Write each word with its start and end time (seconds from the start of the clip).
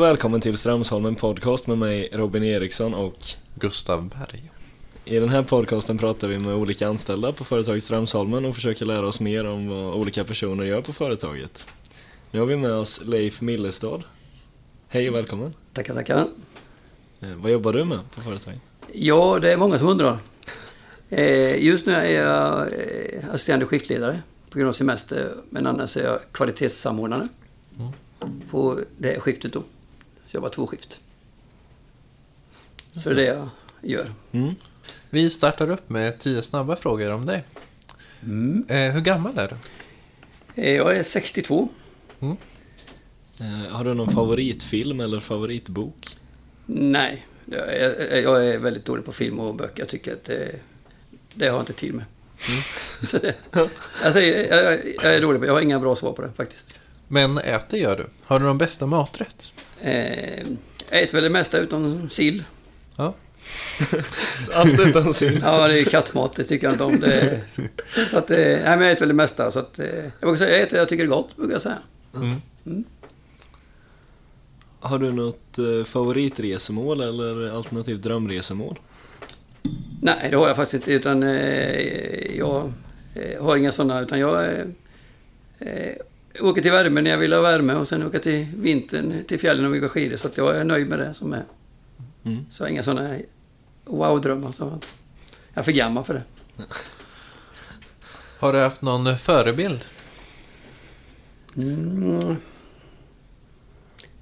och 0.00 0.06
välkommen 0.06 0.40
till 0.40 0.58
Strömsholmen 0.58 1.14
Podcast 1.14 1.66
med 1.66 1.78
mig 1.78 2.08
Robin 2.12 2.44
Eriksson 2.44 2.94
och 2.94 3.16
Gustav 3.54 4.08
Berg. 4.08 4.50
i 5.04 5.18
den 5.18 5.28
här 5.28 5.42
podcasten 5.42 5.98
pratar 5.98 6.28
vi 6.28 6.38
med 6.38 6.54
olika 6.54 6.88
anställda 6.88 7.32
på 7.32 7.44
företaget 7.44 7.84
Strömsholmen 7.84 8.44
och 8.44 8.54
försöker 8.54 8.86
lära 8.86 9.06
oss 9.06 9.20
mer 9.20 9.46
om 9.46 9.68
vad 9.68 9.94
olika 9.94 10.24
personer 10.24 10.64
gör 10.64 10.80
på 10.80 10.92
företaget. 10.92 11.64
Nu 12.30 12.38
har 12.38 12.46
vi 12.46 12.56
med 12.56 12.72
oss 12.72 13.00
Leif 13.04 13.40
Millestad. 13.40 14.02
Hej 14.88 15.08
och 15.08 15.14
välkommen. 15.14 15.54
Tackar, 15.72 15.94
tackar. 15.94 16.26
Eh, 17.20 17.34
vad 17.36 17.52
jobbar 17.52 17.72
du 17.72 17.84
med 17.84 18.00
på 18.14 18.22
företaget? 18.22 18.60
Ja, 18.92 19.38
det 19.38 19.52
är 19.52 19.56
många 19.56 19.78
som 19.78 19.88
undrar. 19.88 20.18
Eh, 21.08 21.64
just 21.64 21.86
nu 21.86 21.92
är 21.92 22.22
jag 22.22 22.60
eh, 22.60 23.34
assisterande 23.34 23.66
skiftledare 23.66 24.22
på 24.50 24.58
grund 24.58 24.68
av 24.68 24.72
semester. 24.72 25.34
Men 25.50 25.66
annars 25.66 25.96
är 25.96 26.04
jag 26.04 26.18
kvalitetssamordnare 26.32 27.28
på 28.50 28.78
det 28.98 29.08
här 29.08 29.20
skiftet 29.20 29.52
då. 29.52 29.62
Jobbar 30.30 30.48
två 30.48 30.66
skift. 30.66 31.00
Så 32.92 33.10
det 33.10 33.14
är 33.14 33.16
det 33.16 33.24
jag 33.24 33.48
gör. 33.82 34.12
Mm. 34.32 34.54
Vi 35.10 35.30
startar 35.30 35.70
upp 35.70 35.90
med 35.90 36.18
tio 36.18 36.42
snabba 36.42 36.76
frågor 36.76 37.10
om 37.10 37.26
dig. 37.26 37.44
Eh, 38.68 38.92
hur 38.92 39.00
gammal 39.00 39.38
är 39.38 39.48
du? 39.48 39.56
Eh, 40.62 40.76
jag 40.76 40.96
är 40.96 41.02
62. 41.02 41.68
Eh, 42.20 43.70
har 43.70 43.84
du 43.84 43.94
någon 43.94 44.10
favoritfilm 44.10 45.00
eller 45.00 45.20
favoritbok? 45.20 46.16
Nej, 46.66 47.24
jag 47.44 47.74
är, 47.74 48.20
jag 48.20 48.48
är 48.48 48.58
väldigt 48.58 48.84
dålig 48.84 49.04
på 49.04 49.12
film 49.12 49.38
och 49.40 49.54
böcker. 49.54 49.78
Jag 49.78 49.88
tycker 49.88 50.12
att 50.12 50.24
det, 50.24 50.54
det 51.34 51.46
har 51.48 51.54
jag 51.54 51.62
inte 51.62 51.72
tid 51.72 51.94
med. 51.94 52.04
Så 53.02 53.18
det, 53.18 53.34
alltså, 54.02 54.20
jag, 54.20 54.64
jag, 54.64 54.94
jag 55.02 55.14
är 55.14 55.20
dålig 55.20 55.40
på 55.40 55.46
Jag 55.46 55.52
har 55.52 55.60
inga 55.60 55.80
bra 55.80 55.96
svar 55.96 56.12
på 56.12 56.22
det 56.22 56.32
faktiskt. 56.36 56.78
Men 57.08 57.38
äter 57.38 57.80
gör 57.80 57.96
du. 57.96 58.06
Har 58.24 58.38
du 58.38 58.44
någon 58.44 58.58
bästa 58.58 58.86
maträtt? 58.86 59.52
Eh, 59.82 60.46
jag 60.90 61.02
äter 61.02 61.12
väl 61.12 61.22
det 61.22 61.30
mesta 61.30 61.58
utom 61.58 62.10
sill. 62.10 62.44
Ja. 62.96 63.14
Allt 64.52 64.80
utan 64.80 65.14
synd. 65.14 65.40
Ja, 65.42 65.68
det 65.68 65.80
är 65.80 65.84
kattmat. 65.84 66.36
Det 66.36 66.44
tycker 66.44 66.66
jag 66.66 66.74
inte 66.74 66.84
om. 66.84 67.00
Det, 67.00 67.40
så 68.10 68.18
att, 68.18 68.30
eh, 68.30 68.36
nej, 68.36 68.62
men 68.62 68.80
jag 68.80 68.90
äter 68.90 69.00
väl 69.00 69.08
det 69.08 69.14
mesta. 69.14 69.50
Så 69.50 69.58
att, 69.58 69.78
eh, 69.78 69.86
jag 69.86 70.12
brukar 70.20 70.36
säga 70.36 70.50
jag 70.50 70.62
äter 70.62 70.78
jag 70.78 70.88
tycker 70.88 71.04
det 71.04 71.08
är 71.08 71.16
gott, 71.16 71.36
brukar 71.36 71.52
jag 71.52 71.62
säga. 71.62 71.78
Mm. 72.14 72.84
Har 74.80 74.98
du 74.98 75.12
något 75.12 75.58
eh, 75.58 75.84
favoritresemål 75.84 77.00
eller 77.00 77.50
alternativt 77.50 78.02
drömresemål? 78.02 78.78
Nej, 80.02 80.30
det 80.30 80.36
har 80.36 80.46
jag 80.48 80.56
faktiskt 80.56 80.74
inte. 80.74 80.92
Utan 80.92 81.22
eh, 81.22 82.36
jag 82.36 82.72
eh, 83.14 83.42
har 83.42 83.56
inga 83.56 83.72
sådana. 83.72 84.00
Utan 84.00 84.18
jag 84.18 84.44
eh, 84.44 84.64
eh, 85.58 85.94
åker 86.40 86.62
till 86.62 86.72
värme 86.72 87.00
när 87.00 87.10
jag 87.10 87.18
vill 87.18 87.32
ha 87.32 87.40
värme. 87.40 87.74
Och 87.74 87.88
sen 87.88 88.06
åker 88.06 88.18
till 88.18 88.46
vintern 88.56 89.24
till 89.24 89.40
fjällen 89.40 89.64
och 89.64 89.76
åker 89.76 89.88
skidor. 89.88 90.16
Så 90.16 90.28
att 90.28 90.36
jag 90.36 90.56
är 90.56 90.64
nöjd 90.64 90.88
med 90.88 90.98
det 90.98 91.14
som 91.14 91.32
är. 91.32 91.44
Mm. 92.24 92.46
Så 92.50 92.66
inga 92.66 92.82
sådana 92.82 93.18
wow-drömmar. 93.84 94.52
Så 94.52 94.78
Jag 95.52 95.60
är 95.60 95.62
för 95.62 95.72
gammal 95.72 96.04
för 96.04 96.14
det. 96.14 96.22
Har 98.38 98.52
du 98.52 98.58
haft 98.58 98.82
någon 98.82 99.18
förebild? 99.18 99.84
Mm. 101.56 102.36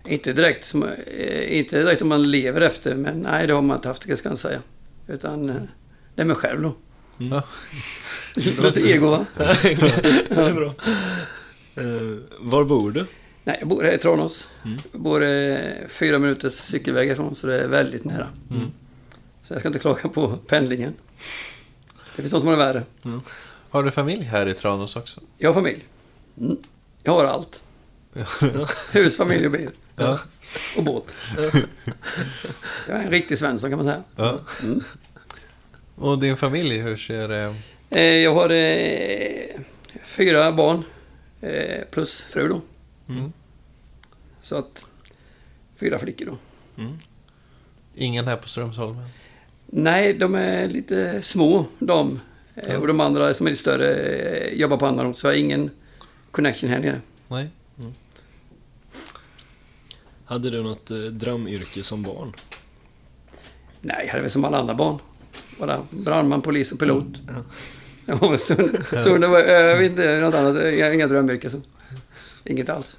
Inte 0.04 0.32
direkt, 0.32 0.64
som, 0.64 0.82
eh, 1.06 1.58
inte 1.58 1.78
direkt 1.78 2.02
om 2.02 2.08
man 2.08 2.30
lever 2.30 2.60
efter, 2.60 2.94
men 2.94 3.20
nej 3.20 3.46
det 3.46 3.52
har 3.52 3.62
man 3.62 3.76
inte 3.76 3.88
haft, 3.88 4.06
det 4.06 4.16
ska 4.16 4.28
jag 4.28 4.38
säga. 4.38 4.62
Utan 5.06 5.50
eh, 5.50 5.56
det 6.14 6.22
är 6.22 6.26
mig 6.26 6.36
själv 6.36 6.62
då. 6.62 6.74
Ja. 7.18 7.42
Lite 8.62 8.80
ego 8.80 9.10
va? 9.10 9.26
det 9.36 10.30
är 10.30 10.54
bra. 10.54 10.74
Eh, 11.78 12.16
var 12.40 12.64
bor 12.64 12.90
du? 12.90 13.06
Nej, 13.44 13.56
jag 13.60 13.68
bor 13.68 13.82
här 13.82 13.92
i 13.92 13.98
Tranås. 13.98 14.48
Mm. 14.64 14.78
Jag 14.92 15.00
bor 15.00 15.24
eh, 15.24 15.58
fyra 15.88 16.18
minuters 16.18 16.52
cykelväg 16.54 17.10
ifrån, 17.10 17.34
så 17.34 17.46
det 17.46 17.60
är 17.64 17.68
väldigt 17.68 18.04
nära. 18.04 18.28
Mm. 18.50 18.66
Så 19.44 19.54
jag 19.54 19.60
ska 19.60 19.68
inte 19.68 19.78
klaga 19.78 20.08
på 20.08 20.36
pendlingen. 20.46 20.94
Det 22.16 22.22
finns 22.22 22.32
de 22.32 22.40
som 22.40 22.48
har 22.48 22.56
det 22.56 22.64
värre. 22.64 22.82
Har 23.70 23.82
du 23.82 23.90
familj 23.90 24.22
här 24.22 24.48
i 24.48 24.54
Tranås 24.54 24.96
också? 24.96 25.20
Jag 25.38 25.48
har 25.48 25.54
familj. 25.54 25.84
Mm. 26.40 26.56
Jag 27.02 27.12
har 27.12 27.24
allt. 27.24 27.60
Hus, 28.92 29.16
familj 29.16 29.46
och 29.46 29.52
bil. 29.52 29.70
Ja. 29.96 30.18
Och 30.76 30.84
båt. 30.84 31.14
Så 31.34 31.40
jag 32.90 32.98
är 32.98 33.02
en 33.04 33.10
riktig 33.10 33.38
Svensson 33.38 33.70
kan 33.70 33.76
man 33.78 33.86
säga. 33.86 34.02
ja. 34.16 34.40
Mm. 34.62 34.80
Och 35.94 36.18
din 36.18 36.36
familj, 36.36 36.78
hur 36.78 36.96
ser 36.96 37.28
det? 37.28 37.54
Eh, 37.90 38.02
Jag 38.02 38.34
har 38.34 38.50
eh, 38.50 39.60
fyra 40.04 40.52
barn 40.52 40.82
eh, 41.40 41.84
plus 41.90 42.20
fru 42.20 42.48
då. 42.48 42.60
Mm. 43.08 43.32
Så 44.42 44.56
att 44.56 44.84
fyra 45.76 45.98
flickor 45.98 46.26
då. 46.26 46.36
Mm. 46.82 46.96
Ingen 47.94 48.24
här 48.26 48.36
på 48.36 48.48
Strömsholmen? 48.48 49.08
Nej, 49.66 50.14
de 50.14 50.34
är 50.34 50.68
lite 50.68 51.22
små 51.22 51.64
de. 51.78 52.20
Eh, 52.54 52.72
Ja. 52.72 52.78
Och 52.78 52.86
de 52.86 53.00
andra 53.00 53.34
som 53.34 53.46
är 53.46 53.50
lite 53.50 53.60
större 53.62 53.94
eh, 53.94 54.52
jobbar 54.58 54.76
på 54.76 54.86
andra 54.86 55.08
ort. 55.08 55.18
Så 55.18 55.26
jag 55.26 55.32
har 55.32 55.36
ingen 55.38 55.70
connection 56.30 56.70
här 56.70 56.78
nere. 56.80 57.00
Nej. 57.28 57.48
Hade 60.24 60.50
du 60.50 60.62
något 60.62 60.90
drömyrke 61.12 61.82
som 61.84 62.02
barn? 62.02 62.32
Nej, 63.80 64.02
jag 64.04 64.10
hade 64.10 64.22
väl 64.22 64.30
som 64.30 64.44
alla 64.44 64.58
andra 64.58 64.74
barn. 64.74 64.98
Bara 65.58 65.86
brandman, 65.90 66.42
polis 66.42 66.72
och 66.72 66.78
pilot. 66.78 67.06
Ja. 67.26 67.34
Så 69.04 69.18
det 69.18 69.26
var, 69.26 69.38
jag 69.40 69.76
vet 69.78 69.90
inte, 69.90 70.20
något 70.20 70.34
annat. 70.34 70.64
Inga 70.94 71.06
drömyrken. 71.06 71.50
Så. 71.50 71.60
Inget 72.44 72.68
alls. 72.68 72.98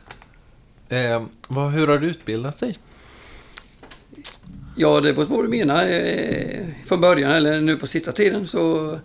Eh, 0.89 1.23
vad, 1.47 1.71
hur 1.71 1.87
har 1.87 1.97
du 1.97 2.07
utbildat 2.07 2.59
dig? 2.59 2.75
Ja, 4.75 5.01
det 5.01 5.13
beror 5.13 5.25
på 5.25 5.35
vad 5.35 5.45
du 5.45 5.49
menar. 5.49 5.87
Eh, 5.89 6.65
Från 6.87 7.01
början 7.01 7.31
eller 7.31 7.61
nu 7.61 7.77
på 7.77 7.87
sista 7.87 8.11
tiden 8.11 8.47
så 8.47 8.99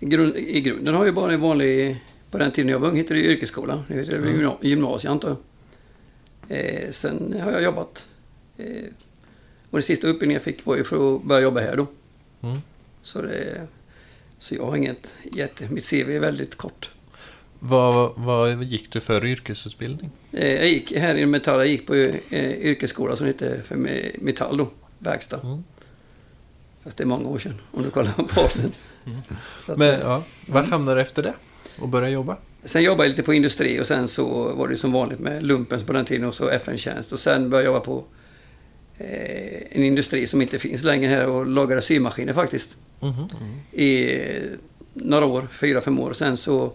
i, 0.00 0.06
grund, 0.06 0.36
i 0.36 0.60
grunden 0.60 0.94
har 0.94 1.04
jag 1.04 1.14
bara 1.14 1.32
en 1.32 1.40
vanlig, 1.40 2.04
på 2.30 2.38
den 2.38 2.50
tiden 2.52 2.68
jag 2.70 2.78
var 2.78 2.88
ung 2.88 2.96
hette 2.96 3.14
det 3.14 3.20
yrkesskola. 3.20 3.84
Nu 3.88 3.96
heter 3.98 4.12
det 4.12 4.18
Mm. 4.18 4.32
gymna- 4.40 4.56
gymnasiet 4.60 5.10
antar 5.10 5.28
jag. 5.28 5.36
Eh, 6.58 6.90
sen 6.90 7.40
har 7.42 7.52
jag 7.52 7.62
jobbat. 7.62 8.06
Eh, 8.58 8.66
och 9.70 9.78
den 9.78 9.82
sista 9.82 10.06
utbildningen 10.06 10.34
jag 10.34 10.42
fick 10.42 10.66
var 10.66 10.76
ju 10.76 10.84
för 10.84 11.16
att 11.16 11.22
börja 11.22 11.40
jobba 11.42 11.60
här 11.60 11.76
då. 11.76 11.86
Mm. 12.42 12.58
Så, 13.02 13.22
det, 13.22 13.66
så 14.42 14.54
jag 14.54 14.64
har 14.64 14.76
inget 14.76 15.14
jätte... 15.32 15.68
Mitt 15.68 15.90
CV 15.90 16.10
är 16.16 16.20
väldigt 16.20 16.56
kort. 16.56 16.90
Vad, 17.58 18.12
vad 18.16 18.64
gick 18.64 18.92
du 18.92 19.00
för 19.00 19.24
yrkesutbildning? 19.24 20.10
Eh, 20.32 20.52
jag 20.54 20.68
gick 20.68 20.92
här 20.92 21.14
i 21.14 21.26
Metall, 21.26 21.58
jag 21.58 21.68
gick 21.68 21.86
på 21.86 21.94
eh, 21.94 22.50
yrkesskola 22.50 23.16
som 23.16 23.26
heter 23.26 23.60
för 23.64 23.76
Me- 23.76 24.16
Metall 24.20 24.56
då, 24.56 24.68
verkstad. 24.98 25.40
Mm. 25.42 25.64
Fast 26.84 26.96
det 26.96 27.04
är 27.04 27.06
många 27.06 27.28
år 27.28 27.38
sedan 27.38 27.60
om 27.70 27.82
du 27.82 27.90
kollar 27.90 28.12
på 28.12 28.48
Men 29.76 29.94
eh, 29.94 30.00
ja, 30.00 30.22
vart 30.46 30.68
hamnade 30.68 30.96
du 30.98 31.02
efter 31.02 31.22
det? 31.22 31.34
Och 31.78 31.88
började 31.88 32.12
jobba? 32.12 32.36
Sen 32.64 32.82
jobbade 32.82 33.04
jag 33.04 33.10
lite 33.10 33.22
på 33.22 33.34
industri 33.34 33.80
och 33.80 33.86
sen 33.86 34.08
så 34.08 34.52
var 34.54 34.68
det 34.68 34.76
som 34.76 34.92
vanligt 34.92 35.18
med 35.18 35.42
lumpen 35.42 35.80
på 35.80 35.92
den 35.92 36.04
tiden 36.04 36.28
och 36.28 36.34
så 36.34 36.48
FN-tjänst. 36.48 37.12
Och 37.12 37.18
sen 37.18 37.50
började 37.50 37.68
jag 37.68 37.74
jobba 37.74 37.84
på 37.84 38.04
en 39.70 39.84
industri 39.84 40.26
som 40.26 40.42
inte 40.42 40.58
finns 40.58 40.82
längre 40.82 41.10
här 41.10 41.26
och 41.26 41.46
lagade 41.46 41.82
symaskiner 41.82 42.32
faktiskt. 42.32 42.76
Mhm. 43.00 43.28
I 43.72 44.12
eh, 44.20 44.42
några 44.94 45.26
år, 45.26 45.48
fyra, 45.52 45.80
fem 45.80 45.98
år. 45.98 46.12
Sen 46.12 46.36
så 46.36 46.72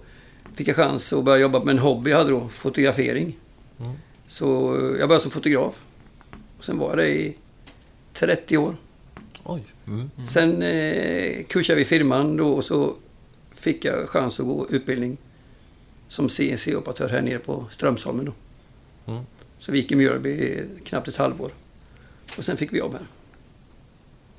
fick 0.55 0.67
jag 0.67 0.75
chans 0.75 1.13
att 1.13 1.23
börja 1.23 1.41
jobba 1.41 1.63
med 1.63 1.71
en 1.71 1.79
hobby 1.79 2.11
jag 2.11 2.17
hade 2.17 2.31
då, 2.31 2.47
fotografering. 2.47 3.37
Mm. 3.79 3.91
Så 4.27 4.75
eh, 4.75 4.99
jag 4.99 5.09
började 5.09 5.19
som 5.19 5.31
fotograf. 5.31 5.83
Och 6.57 6.65
sen 6.65 6.77
var 6.77 6.95
det 6.97 7.09
i 7.09 7.35
30 8.13 8.57
år. 8.57 8.75
Oj. 9.43 9.63
Mm. 9.87 10.09
Sen 10.27 10.61
eh, 10.61 11.43
kursade 11.43 11.79
vi 11.79 11.85
firman 11.85 12.37
då 12.37 12.49
och 12.49 12.65
så 12.65 12.95
fick 13.55 13.85
jag 13.85 14.09
chans 14.09 14.39
att 14.39 14.45
gå 14.45 14.67
utbildning 14.69 15.17
som 16.07 16.29
CNC-operatör 16.29 17.09
här 17.09 17.21
nere 17.21 17.39
på 17.39 17.65
Strömsholmen 17.71 18.25
då. 18.25 18.33
Mm. 19.11 19.23
Så 19.59 19.71
vi 19.71 19.77
gick 19.77 19.91
i 19.91 19.95
Mjölby 19.95 20.63
knappt 20.85 21.07
ett 21.07 21.15
halvår. 21.15 21.51
Och 22.37 22.45
sen 22.45 22.57
fick 22.57 22.73
vi 22.73 22.77
jobb 22.77 22.93
här. 22.93 23.07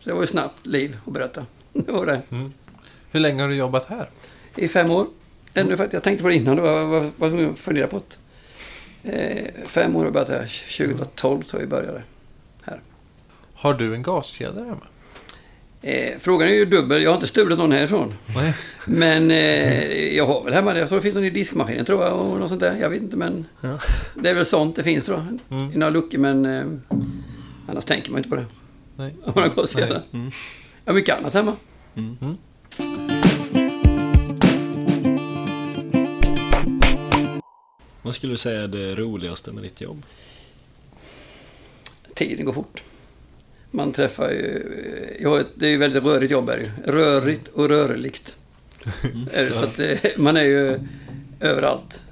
Så 0.01 0.09
det 0.11 0.15
var 0.15 0.21
ju 0.21 0.27
snabbt 0.27 0.67
liv 0.67 0.97
att 1.07 1.13
berätta. 1.13 1.47
Det 1.73 1.93
var 1.93 2.07
det. 2.07 2.23
Mm. 2.31 2.53
Hur 3.11 3.21
länge 3.21 3.43
har 3.43 3.49
du 3.49 3.55
jobbat 3.55 3.85
här? 3.87 4.09
I 4.57 4.69
fem 4.69 4.91
år. 4.91 5.07
Ännu 5.55 5.77
faktiskt. 5.77 5.93
Jag 5.93 6.03
tänkte 6.03 6.23
på 6.23 6.29
det 6.29 6.35
innan. 6.35 6.57
Då 6.57 6.63
var 6.63 7.11
var 7.17 7.29
tvungen 7.29 7.51
att 7.51 7.59
fundera 7.59 7.87
på 7.87 8.03
det. 9.03 9.11
Eh, 9.13 9.67
fem 9.67 9.97
år 9.97 10.01
har 10.01 10.07
jag 10.07 10.13
börjat 10.13 10.29
här. 10.29 10.63
2012 10.79 11.43
tror 11.43 11.63
jag 11.63 11.67
vi 11.67 11.71
började. 11.71 12.03
Har 13.55 13.75
du 13.75 13.95
en 13.95 14.03
gasfjäder 14.03 14.65
hemma? 14.65 14.87
Eh, 15.83 16.19
frågan 16.19 16.49
är 16.49 16.53
ju 16.53 16.65
dubbel. 16.65 17.03
Jag 17.03 17.11
har 17.11 17.15
inte 17.15 17.27
stulit 17.27 17.59
någon 17.59 17.73
härifrån. 17.73 18.15
Nej. 18.37 18.55
Men 18.87 19.31
eh, 19.31 20.17
jag 20.17 20.27
har 20.27 20.45
väl 20.45 20.55
hemma. 20.55 20.79
Jag 20.79 20.89
tror 20.89 20.99
det 20.99 21.03
finns 21.03 21.15
någon 21.15 21.25
i 21.25 21.31
diskmaskinen 21.31 21.85
tror 21.85 22.05
jag 22.05 22.21
och 22.21 22.39
något 22.41 22.49
sånt 22.49 22.61
där. 22.61 22.77
Jag 22.81 22.91
vet 22.91 23.03
inte 23.03 23.17
men 23.17 23.47
Ja. 23.61 23.79
det 24.15 24.31
är 24.31 24.35
väl 24.35 24.47
sånt 24.47 24.77
det 24.77 24.83
finns 24.83 25.05
tror 25.05 25.19
jag. 25.19 25.59
Mm. 25.59 25.73
I 25.73 25.77
några 25.77 25.91
luckor 25.91 26.19
men 26.19 26.47
eh, 26.47 26.65
annars 27.69 27.85
tänker 27.85 28.11
man 28.11 28.19
inte 28.19 28.29
på 28.29 28.37
det. 28.37 28.47
Nej. 28.97 29.15
Om 29.25 29.33
man 29.35 29.43
har 29.43 29.51
gått 29.51 29.75
Nej. 29.75 29.85
fjädrar. 29.85 30.03
Mm. 30.13 30.31
Jag 30.85 30.93
har 30.93 30.95
mycket 30.95 31.19
annat 31.19 31.35
hemma. 31.35 31.57
Mm. 31.95 32.37
Vad 38.03 38.15
skulle 38.15 38.33
du 38.33 38.37
säga 38.37 38.63
är 38.63 38.69
det 38.69 38.95
roligaste 38.95 39.53
med 39.53 39.63
ditt 39.63 39.81
jobb? 39.81 40.03
tiden 42.19 42.45
går 42.45 42.53
fort. 42.53 42.83
Man 43.71 43.93
träffar 43.93 44.31
ju... 44.31 44.63
Det 45.55 45.67
är 45.67 45.71
ju 45.71 45.77
väldigt 45.77 46.05
rörigt 46.05 46.33
jobb 46.33 46.49
är 46.49 46.57
det 46.57 46.63
ju. 46.63 46.93
Rörigt 46.93 47.49
och 47.49 47.69
rörligt. 47.69 48.37
Är 49.33 49.45
det, 49.45 49.55
så 49.55 49.65
att 49.65 49.77
det, 49.77 50.19
man 50.19 50.37
är 50.37 50.43
ju 50.43 50.81
överallt. 51.41 52.03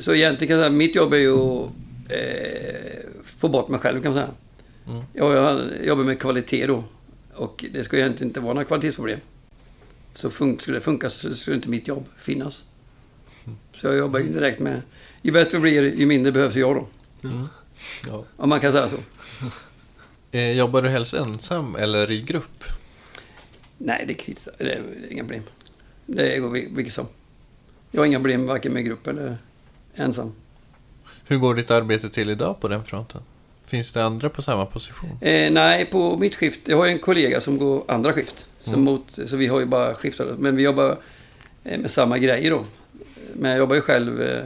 Så 0.00 0.14
egentligen 0.14 0.48
kan 0.48 0.56
jag 0.58 0.66
säga, 0.66 0.76
mitt 0.76 0.94
jobb 0.94 1.12
är 1.12 1.18
ju 1.18 1.32
att 1.32 1.70
eh, 2.08 3.10
få 3.24 3.48
bort 3.48 3.68
mig 3.68 3.80
själv 3.80 4.02
kan 4.02 4.14
man 4.14 4.22
säga. 4.22 4.34
Mm. 4.88 5.02
Jag, 5.12 5.32
jag 5.34 5.84
jobbar 5.86 6.04
med 6.04 6.20
kvalitet 6.20 6.66
då. 6.66 6.84
Och 7.34 7.64
det 7.72 7.84
ska 7.84 7.96
egentligen 7.96 8.28
inte 8.30 8.40
vara 8.40 8.52
några 8.54 8.64
kvalitetsproblem. 8.64 9.20
Så 10.14 10.28
fun- 10.30 10.58
skulle 10.58 10.76
det 10.76 10.80
funka 10.80 11.10
så 11.10 11.34
skulle 11.34 11.56
inte 11.56 11.68
mitt 11.68 11.88
jobb 11.88 12.04
finnas. 12.18 12.64
Så 13.74 13.86
jag 13.86 13.96
jobbar 13.96 14.20
ju 14.20 14.28
direkt 14.32 14.60
med... 14.60 14.82
Ju 15.22 15.32
bättre 15.32 15.50
det 15.56 15.60
blir, 15.60 15.82
ju 15.94 16.06
mindre 16.06 16.32
behövs 16.32 16.54
jag 16.56 16.74
då. 16.76 16.86
Ja. 18.08 18.24
Om 18.36 18.48
man 18.48 18.60
kan 18.60 18.72
säga 18.72 18.88
så. 18.88 18.96
Eh, 20.30 20.52
jobbar 20.52 20.82
du 20.82 20.88
helst 20.88 21.14
ensam 21.14 21.76
eller 21.76 22.10
i 22.10 22.22
grupp? 22.22 22.64
Nej, 23.78 24.04
det 24.08 24.14
kvittar. 24.14 24.54
Det 24.58 24.72
är 24.72 24.82
inga 25.12 25.22
problem. 25.22 25.42
Det 26.06 26.38
går 26.38 26.50
vi- 26.50 26.68
vilket 26.72 26.94
som. 26.94 27.06
Jag 27.90 28.00
har 28.00 28.06
inga 28.06 28.18
problem 28.18 28.46
varken 28.46 28.72
med 28.72 28.84
grupp 28.84 29.06
eller 29.06 29.38
ensam. 29.94 30.32
Hur 31.26 31.36
går 31.38 31.54
ditt 31.54 31.70
arbete 31.70 32.10
till 32.10 32.30
idag 32.30 32.60
på 32.60 32.68
den 32.68 32.84
fronten? 32.84 33.20
Finns 33.74 33.92
det 33.92 34.04
andra 34.04 34.28
på 34.28 34.42
samma 34.42 34.66
position? 34.66 35.18
Eh, 35.20 35.52
nej, 35.52 35.84
på 35.86 36.16
mitt 36.16 36.34
skift. 36.34 36.60
Jag 36.68 36.76
har 36.76 36.86
en 36.86 36.98
kollega 36.98 37.40
som 37.40 37.58
går 37.58 37.84
andra 37.88 38.12
skift. 38.12 38.46
Som 38.60 38.84
mot, 38.84 39.18
så 39.26 39.36
vi 39.36 39.46
har 39.46 39.60
ju 39.60 39.66
bara 39.66 39.94
skiftat. 39.94 40.38
Men 40.38 40.56
vi 40.56 40.62
jobbar 40.62 40.98
eh, 41.64 41.78
med 41.78 41.90
samma 41.90 42.18
grejer 42.18 42.50
då. 42.50 42.64
Men 43.32 43.50
jag 43.50 43.58
jobbar 43.58 43.74
ju 43.74 43.80
själv 43.80 44.22
eh, 44.22 44.44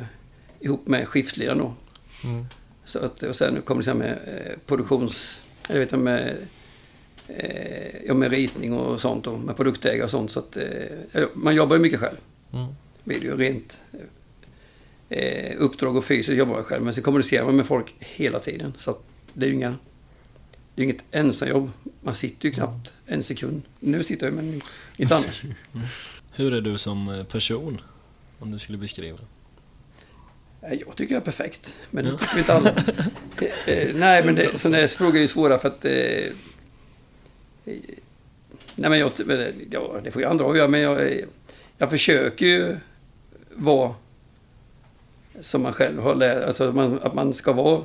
ihop 0.61 0.87
med 0.87 1.09
skiftledaren 1.09 1.59
då. 1.59 1.75
Mm. 2.25 2.47
Så 2.85 2.99
att, 2.99 3.23
och 3.23 3.37
sen 3.37 3.63
kommer 3.63 3.81
det 3.81 3.85
så 3.85 3.91
här 3.91 3.99
med 3.99 4.11
eh, 4.11 4.59
produktions... 4.67 5.41
Jag 5.69 5.79
vet 5.79 5.83
inte, 5.83 5.97
med, 5.97 6.37
eh, 7.29 8.07
ja, 8.07 8.15
med 8.15 8.31
ritning 8.31 8.73
och 8.73 9.01
sånt 9.01 9.27
och 9.27 9.41
med 9.41 9.57
produktägare 9.57 10.05
och 10.05 10.11
sånt. 10.11 10.31
Så 10.31 10.39
att 10.39 10.57
eh, 10.57 11.27
man 11.35 11.55
jobbar 11.55 11.77
ju 11.77 11.83
mycket 11.83 12.01
själv. 12.01 12.17
Mm. 12.53 12.67
det 13.05 13.15
ju 13.15 13.37
rent 13.37 13.81
eh, 15.09 15.57
uppdrag 15.59 15.97
och 15.97 16.05
fysiskt 16.05 16.39
jobbar 16.39 16.55
man 16.55 16.65
själv. 16.65 16.85
Men 16.85 16.95
sen 16.95 17.03
kommunicerar 17.03 17.45
man 17.45 17.57
med 17.57 17.67
folk 17.67 17.95
hela 17.99 18.39
tiden. 18.39 18.73
Så 18.79 18.91
att 18.91 19.03
det 19.39 19.47
är 19.47 19.49
ju 19.49 19.55
inga, 19.55 19.77
det 20.75 20.83
är 20.83 20.85
inget 20.85 21.05
ensamjobb. 21.11 21.71
Man 22.01 22.15
sitter 22.15 22.49
ju 22.49 22.55
knappt 22.55 22.93
en 23.07 23.23
sekund. 23.23 23.63
Nu 23.81 24.05
sitter 24.05 24.27
jag 24.27 24.35
men 24.35 24.63
inte 24.97 25.17
annars. 25.17 25.43
Hur 26.33 26.55
är 26.55 26.61
du 26.61 26.79
som 26.79 27.09
eh, 27.09 27.25
person? 27.25 27.81
Om 28.39 28.51
du 28.51 28.59
skulle 28.59 28.79
beskriva. 28.79 29.19
Nej, 30.61 30.83
Jag 30.87 30.97
tycker 30.97 31.15
jag 31.15 31.21
är 31.21 31.25
perfekt. 31.25 31.75
Men 31.91 32.05
det 32.05 32.19
tycker 32.19 32.39
inte 32.39 32.55
alla. 32.55 32.75
Eh, 33.67 33.79
eh, 33.79 33.95
nej, 33.95 34.25
men 34.25 34.35
det, 34.35 34.59
sådana 34.59 34.77
här 34.77 34.87
frågor 34.87 35.17
är 35.17 35.21
ju 35.21 35.29
svåra 35.29 35.59
för 35.59 35.69
att... 35.69 35.85
Eh, 35.85 35.93
eh, 35.93 36.31
nej, 38.75 38.91
men 38.91 38.99
jag... 38.99 39.13
Ja, 39.71 40.01
det 40.05 40.11
får 40.11 40.23
ju 40.23 40.29
andra 40.29 40.45
avgöra, 40.45 40.69
men 40.69 40.81
jag, 40.81 41.13
eh, 41.13 41.25
jag 41.79 41.91
försöker 41.91 42.47
ju 42.47 42.77
vara 43.55 43.95
som 45.41 45.63
man 45.63 45.73
själv 45.73 46.03
har 46.03 46.15
lärt 46.15 46.47
Alltså 46.47 46.69
att 46.69 46.75
man, 46.75 46.99
att 47.03 47.15
man 47.15 47.35
ska 47.35 47.53
vara 47.53 47.85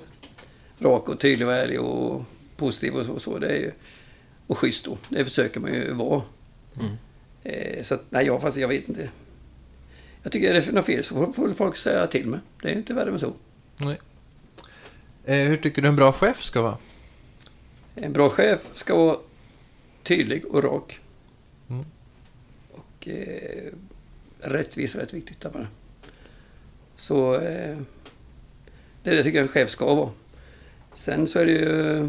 rak 0.79 1.09
och 1.09 1.19
tydlig 1.19 1.47
och 1.47 1.53
ärlig 1.53 1.81
och 1.81 2.23
positiv 2.55 2.95
och 2.95 3.05
så. 3.05 3.19
så 3.19 3.39
det 3.39 3.47
är 3.47 3.57
ju, 3.57 3.71
och 4.47 4.57
schysst 4.57 4.85
då. 4.85 4.97
Det 5.09 5.25
försöker 5.25 5.59
man 5.59 5.73
ju 5.73 5.93
vara. 5.93 6.21
Mm. 6.79 6.95
Eh, 7.43 7.83
så 7.83 7.95
att, 7.95 8.03
nej, 8.09 8.25
jag, 8.25 8.41
fast 8.41 8.57
jag 8.57 8.67
vet 8.67 8.89
inte. 8.89 9.09
Jag 10.23 10.31
tycker 10.31 10.53
är 10.53 10.61
det 10.61 10.71
något 10.71 10.85
fel 10.85 11.03
så 11.03 11.15
får, 11.15 11.33
får 11.33 11.53
folk 11.53 11.75
säga 11.75 12.07
till 12.07 12.27
mig. 12.27 12.39
Det 12.61 12.69
är 12.69 12.75
inte 12.75 12.93
värre 12.93 13.11
än 13.11 13.19
så. 13.19 13.33
Nej. 13.77 13.99
Eh, 15.25 15.47
hur 15.47 15.57
tycker 15.57 15.81
du 15.81 15.87
en 15.87 15.95
bra 15.95 16.11
chef 16.11 16.43
ska 16.43 16.61
vara? 16.61 16.77
En 17.95 18.13
bra 18.13 18.29
chef 18.29 18.67
ska 18.75 18.95
vara 18.95 19.17
tydlig 20.03 20.45
och 20.45 20.63
rak. 20.63 20.99
Mm. 21.69 21.85
Och 22.71 23.07
eh, 23.07 23.71
rättvis 24.39 24.95
är 24.95 24.99
rätt 24.99 25.13
viktigt. 25.13 25.41
Där 25.41 25.49
bara. 25.49 25.67
Så 26.95 27.35
eh, 27.35 27.77
det 29.03 29.09
är 29.09 29.15
det 29.15 29.23
tycker 29.23 29.37
jag 29.37 29.47
en 29.47 29.53
chef 29.53 29.69
ska 29.69 29.95
vara. 29.95 30.09
Sen 30.93 31.27
så 31.27 31.39
är 31.39 31.45
det 31.45 31.51
ju... 31.51 31.99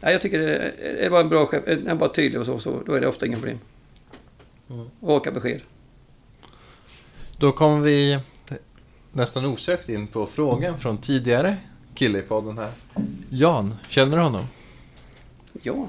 Nej, 0.00 0.12
jag 0.12 0.20
tycker 0.20 0.38
det 0.38 0.56
är, 0.56 0.72
är 0.96 1.10
bara 1.10 1.20
en 1.20 1.28
bra 1.28 1.46
chef. 1.46 1.62
Är 1.66 1.94
bara 1.94 2.08
tydlig 2.08 2.40
och 2.40 2.46
så, 2.46 2.58
så 2.58 2.82
då 2.86 2.92
är 2.94 3.00
det 3.00 3.06
ofta 3.08 3.26
inga 3.26 3.36
problem. 3.36 3.58
Mm. 4.70 4.86
Raka 5.02 5.30
besked. 5.30 5.60
Då 7.36 7.52
kommer 7.52 7.80
vi 7.80 8.18
nästan 9.12 9.44
osökt 9.46 9.88
in 9.88 10.06
på 10.06 10.26
frågan 10.26 10.78
från 10.78 10.98
tidigare 10.98 11.56
kille 11.94 12.18
i 12.18 12.22
podden 12.22 12.58
här. 12.58 12.70
Jan, 13.30 13.74
känner 13.88 14.16
du 14.16 14.22
honom? 14.22 14.44
Ja, 15.62 15.88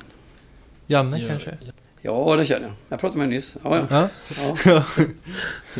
Janne 0.87 1.19
Gör- 1.19 1.29
kanske? 1.29 1.57
ja 2.01 2.35
det 2.35 2.45
känner 2.45 2.67
jag. 2.67 2.75
Jag 2.89 2.99
pratade 2.99 3.17
med 3.17 3.25
honom 3.25 3.35
nyss. 3.35 3.57
Ja, 3.63 3.85
ja. 3.89 4.09
Ja. 4.37 4.57
ja. 4.65 4.83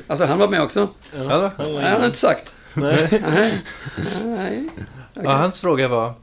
Alltså 0.08 0.26
han 0.26 0.40
var 0.40 0.48
med 0.48 0.62
också. 0.62 0.80
Ja, 1.16 1.24
Ja, 1.24 1.52
han 1.58 1.74
var 1.74 1.74
Nej, 1.74 1.84
han 1.84 1.92
har 1.92 1.98
inne. 1.98 2.06
inte 2.06 2.18
sagt. 2.18 2.54
Nej. 2.74 3.08
Nej. 3.30 3.62
Nej. 4.26 4.70
Ja, 5.14 5.32
hans 5.32 5.62
fråga 5.62 5.88
var 5.88 6.14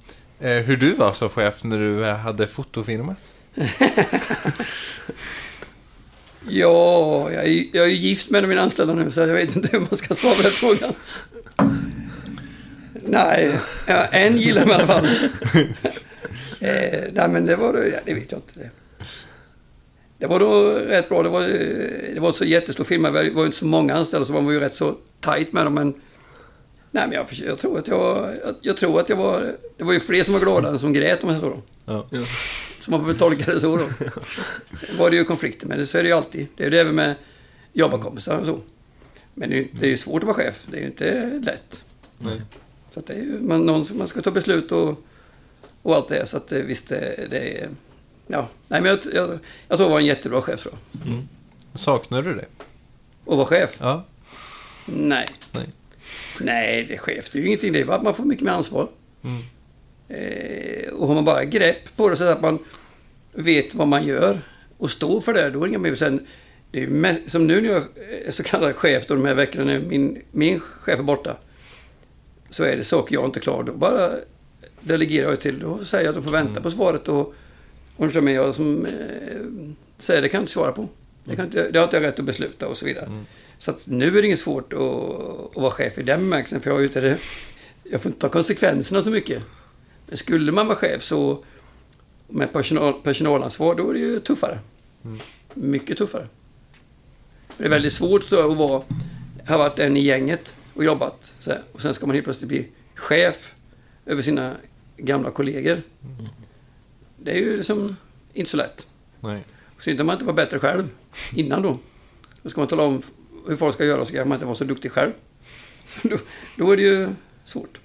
eh, 0.40 0.50
hur 0.50 0.76
du 0.76 0.92
var 0.92 1.12
som 1.12 1.28
chef 1.28 1.64
när 1.64 1.78
du 1.78 2.06
eh, 2.06 2.16
hade 2.16 2.46
fotofirma. 2.46 3.14
Ja, 6.48 7.32
jag 7.32 7.46
är, 7.46 7.64
jag 7.72 7.84
är 7.84 7.90
gift 7.90 8.30
med 8.30 8.48
mina 8.48 8.60
anställda 8.60 8.94
nu 8.94 9.10
så 9.10 9.20
jag 9.20 9.26
vet 9.26 9.56
inte 9.56 9.68
hur 9.72 9.80
man 9.80 9.96
ska 9.96 10.14
svara 10.14 10.34
på 10.34 10.42
den 10.42 10.50
frågan. 10.50 10.92
Nej, 13.04 13.58
ja, 13.86 14.04
en 14.04 14.36
gillar 14.36 14.66
mig 14.66 14.72
i 14.72 14.74
alla 14.74 14.86
fall. 14.86 15.04
eh, 16.60 17.00
nej 17.12 17.28
men 17.28 17.46
det 17.46 17.56
var 17.56 17.74
ja, 17.74 17.98
det 18.04 18.14
vet 18.14 18.32
jag 18.32 18.38
inte. 18.38 18.58
Det, 18.58 18.70
det 20.18 20.26
var 20.26 20.40
då 20.40 20.70
rätt 20.70 21.08
bra. 21.08 21.22
Det 21.22 21.28
var, 21.28 21.42
eh, 21.42 22.14
det 22.14 22.20
var 22.20 22.32
så 22.32 22.44
jättestor 22.44 22.84
firma. 22.84 23.10
Vi 23.10 23.30
var 23.30 23.42
ju 23.42 23.46
inte 23.46 23.58
så 23.58 23.66
många 23.66 23.94
anställda 23.94 24.26
så 24.26 24.32
man 24.32 24.44
var 24.44 24.52
ju 24.52 24.60
rätt 24.60 24.74
så 24.74 24.94
tajt 25.20 25.52
med 25.52 25.66
dem. 25.66 25.74
Men, 25.74 25.94
nej 26.96 27.06
men 27.08 27.12
jag, 27.12 27.26
jag 27.46 27.58
tror 27.58 27.78
att 27.78 27.88
jag, 27.88 28.34
jag, 28.44 28.54
jag 28.60 28.76
tror 28.76 29.00
att 29.00 29.08
jag 29.08 29.16
var, 29.16 29.56
det 29.76 29.84
var 29.84 29.92
ju 29.92 30.00
fler 30.00 30.24
som 30.24 30.34
var 30.34 30.40
glada 30.40 30.68
än 30.68 30.78
som 30.78 30.92
grät 30.92 31.24
om 31.24 31.30
jag 31.30 31.40
så 31.40 31.48
då. 31.48 31.62
Ja. 31.84 32.06
Så 32.80 32.90
man 32.90 33.00
får 33.00 33.06
väl 33.06 33.18
tolka 33.18 33.52
det 33.52 33.60
så 33.60 33.76
då. 33.76 33.88
Sen 34.76 34.98
var 34.98 35.10
det 35.10 35.16
ju 35.16 35.24
konflikter 35.24 35.66
med 35.66 35.78
det, 35.78 35.86
så 35.86 35.98
är 35.98 36.02
det 36.02 36.08
ju 36.08 36.14
alltid. 36.14 36.46
Det 36.56 36.64
är 36.64 36.70
det 36.70 36.80
även 36.80 36.94
med 36.94 37.14
jobbarkompisar 37.72 38.38
och 38.38 38.46
så. 38.46 38.60
Men 39.34 39.48
det 39.48 39.54
är, 39.54 39.58
ju, 39.58 39.68
det 39.72 39.86
är 39.86 39.90
ju 39.90 39.96
svårt 39.96 40.22
att 40.22 40.26
vara 40.26 40.36
chef. 40.36 40.66
Det 40.70 40.76
är 40.76 40.80
ju 40.80 40.86
inte 40.86 41.40
lätt. 41.42 41.84
Nej. 42.18 42.42
Så 42.94 43.00
att 43.00 43.06
det 43.06 43.14
är 43.14 43.18
ju, 43.18 43.40
man, 43.40 43.60
någon, 43.60 43.86
man 43.92 44.08
ska 44.08 44.22
ta 44.22 44.30
beslut 44.30 44.72
och, 44.72 45.04
och 45.82 45.96
allt 45.96 46.08
det. 46.08 46.26
Så 46.26 46.36
att 46.36 46.52
eh, 46.52 46.58
visst, 46.58 46.88
det, 46.88 47.26
det 47.30 47.58
är... 47.58 47.68
Ja, 48.26 48.48
nej 48.68 48.80
men 48.80 48.90
jag, 48.90 48.98
jag, 49.14 49.38
jag 49.68 49.78
tror 49.78 49.88
jag 49.88 49.90
var 49.90 50.00
en 50.00 50.06
jättebra 50.06 50.40
chef 50.40 50.62
tror 50.62 50.74
jag. 50.92 51.06
Mm. 51.06 51.28
Saknar 51.74 52.22
du 52.22 52.34
det? 52.34 52.46
Och 53.24 53.36
vara 53.36 53.46
chef? 53.46 53.76
Ja. 53.80 54.04
Nej. 54.86 55.28
Nej. 55.52 55.66
Nej, 56.40 56.84
det 56.88 56.94
är 56.94 56.98
chef. 56.98 57.30
Det 57.30 57.38
är 57.38 57.40
ju 57.40 57.46
ingenting. 57.46 57.72
Det 57.72 57.80
är 57.80 57.84
bara 57.84 57.96
att 57.96 58.02
man 58.02 58.14
får 58.14 58.24
mycket 58.24 58.44
mer 58.44 58.52
ansvar. 58.52 58.88
Mm. 59.24 59.42
Eh, 60.08 60.88
och 60.92 61.06
har 61.06 61.14
man 61.14 61.24
bara 61.24 61.44
grepp 61.44 61.96
på 61.96 62.08
det 62.08 62.16
så 62.16 62.24
att 62.24 62.40
man 62.40 62.58
vet 63.32 63.74
vad 63.74 63.88
man 63.88 64.06
gör 64.06 64.40
och 64.78 64.90
står 64.90 65.20
för 65.20 65.34
det, 65.34 65.50
då 65.50 65.58
är 65.58 65.62
det 65.62 65.68
inga 65.68 65.78
mer. 65.78 65.94
Sen, 65.94 66.26
det 66.70 66.82
är 66.82 66.86
mest, 66.86 67.30
som 67.30 67.46
nu 67.46 67.60
när 67.60 67.68
jag 67.68 67.82
är 68.26 68.30
så 68.30 68.42
kallad 68.42 68.76
chef 68.76 69.06
då 69.06 69.14
de 69.14 69.24
här 69.24 69.34
veckorna 69.34 69.64
när 69.64 69.80
min, 69.80 70.22
min 70.30 70.60
chef 70.60 70.98
är 70.98 71.02
borta. 71.02 71.36
Så 72.50 72.64
är 72.64 72.76
det 72.76 72.84
saker 72.84 73.14
jag 73.14 73.24
inte 73.24 73.40
klarar. 73.40 73.62
Då 73.62 73.72
bara 73.72 74.12
delegerar 74.80 75.30
jag 75.30 75.40
till. 75.40 75.58
Då 75.58 75.84
säger 75.84 76.04
jag 76.04 76.10
att 76.10 76.16
de 76.16 76.24
får 76.24 76.32
vänta 76.32 76.60
på 76.60 76.70
svaret. 76.70 77.08
Och, 77.08 77.34
och 77.96 78.12
så 78.12 78.18
är 78.18 78.28
jag 78.28 78.54
som 78.54 78.86
eh, 78.86 78.92
säger 79.98 80.22
det 80.22 80.28
kan 80.28 80.38
jag 80.38 80.42
inte 80.42 80.52
svara 80.52 80.72
på. 80.72 80.88
Det, 81.26 81.36
kan 81.36 81.44
inte, 81.44 81.70
det 81.70 81.78
har 81.78 81.84
inte 81.84 81.96
jag 81.96 82.04
rätt 82.04 82.18
att 82.18 82.24
besluta 82.24 82.68
och 82.68 82.76
så 82.76 82.84
vidare. 82.84 83.24
Så 83.58 83.70
att 83.70 83.86
nu 83.86 84.18
är 84.18 84.22
det 84.22 84.26
inget 84.26 84.40
svårt 84.40 84.72
att, 84.72 84.80
att 84.80 85.62
vara 85.62 85.70
chef 85.70 85.98
i 85.98 86.02
den 86.02 86.20
bemärkelsen. 86.20 86.60
För 86.60 86.70
jag, 86.70 86.84
inte 86.84 87.00
det, 87.00 87.18
jag 87.82 88.00
får 88.00 88.08
inte 88.08 88.20
ta 88.20 88.28
konsekvenserna 88.28 89.02
så 89.02 89.10
mycket. 89.10 89.42
Men 90.06 90.16
skulle 90.16 90.52
man 90.52 90.66
vara 90.66 90.76
chef 90.76 91.02
så 91.02 91.44
med 92.28 92.52
personal, 92.52 92.94
personalansvar, 93.02 93.74
då 93.74 93.90
är 93.90 93.94
det 93.94 93.98
ju 93.98 94.20
tuffare. 94.20 94.58
Mycket 95.54 95.98
tuffare. 95.98 96.28
För 97.48 97.62
det 97.62 97.68
är 97.68 97.70
väldigt 97.70 97.92
svårt 97.92 98.24
så 98.24 98.50
att 98.50 98.56
vara, 98.56 98.82
ha 99.48 99.56
varit 99.56 99.78
en 99.78 99.96
i 99.96 100.00
gänget 100.00 100.56
och 100.74 100.84
jobbat. 100.84 101.32
Här, 101.46 101.62
och 101.72 101.82
sen 101.82 101.94
ska 101.94 102.06
man 102.06 102.14
helt 102.14 102.24
plötsligt 102.24 102.48
bli 102.48 102.68
chef 102.94 103.54
över 104.06 104.22
sina 104.22 104.56
gamla 104.96 105.30
kollegor. 105.30 105.82
Det 107.16 107.30
är 107.30 107.36
ju 107.36 107.56
liksom 107.56 107.96
inte 108.32 108.50
så 108.50 108.56
lätt. 108.56 108.86
Nej. 109.20 109.44
Så 109.80 109.90
inte 109.90 110.04
man 110.04 110.12
inte 110.14 110.24
var 110.24 110.32
bättre 110.32 110.58
själv 110.58 110.88
innan 111.32 111.62
då. 111.62 111.78
Då 112.42 112.48
ska 112.50 112.60
man 112.60 112.68
tala 112.68 112.82
om 112.82 113.02
hur 113.48 113.56
folk 113.56 113.74
ska 113.74 113.84
göra 113.84 114.04
så 114.04 114.12
kan 114.12 114.28
man 114.28 114.36
inte 114.36 114.46
vara 114.46 114.54
så 114.56 114.64
duktig 114.64 114.92
själv. 114.92 115.12
Så 115.86 116.08
då, 116.08 116.16
då 116.56 116.70
är 116.72 116.76
det 116.76 116.82
ju 116.82 117.08
svårt. 117.44 117.78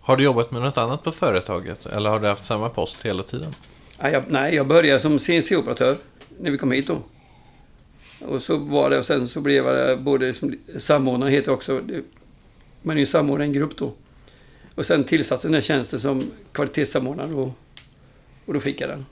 Har 0.00 0.16
du 0.16 0.24
jobbat 0.24 0.50
med 0.50 0.62
något 0.62 0.78
annat 0.78 1.02
på 1.04 1.12
företaget? 1.12 1.86
Eller 1.86 2.10
har 2.10 2.20
du 2.20 2.28
haft 2.28 2.44
samma 2.44 2.68
post 2.68 3.02
hela 3.06 3.22
tiden? 3.22 3.52
Nej, 4.02 4.12
jag, 4.12 4.22
nej, 4.28 4.54
jag 4.54 4.66
började 4.66 5.00
som 5.00 5.18
CNC-operatör 5.18 5.96
när 6.40 6.50
vi 6.50 6.58
kom 6.58 6.72
hit 6.72 6.86
då. 6.86 6.98
Och 8.26 8.42
så 8.42 8.56
var 8.56 8.90
det 8.90 8.98
och 8.98 9.04
sen 9.04 9.28
så 9.28 9.40
blev 9.40 9.66
jag 9.66 10.02
både 10.02 10.34
som 10.34 10.58
samordnare 10.78 11.30
heter 11.30 11.52
också. 11.52 11.80
det- 11.80 12.02
Man 12.82 12.96
är 12.96 13.00
ju 13.00 13.06
samordnare 13.06 13.44
i 13.44 13.48
en 13.48 13.52
grupp 13.52 13.76
då. 13.76 13.92
Och 14.74 14.86
sen 14.86 15.04
tillsatte 15.04 15.46
den 15.46 15.54
här 15.54 15.60
tjänsten 15.60 16.00
som 16.00 16.30
kvalitetssamordnare 16.52 17.34
och, 17.34 17.50
och 18.46 18.54
då 18.54 18.60
fick 18.60 18.80
jag 18.80 18.90
den. 18.90 19.06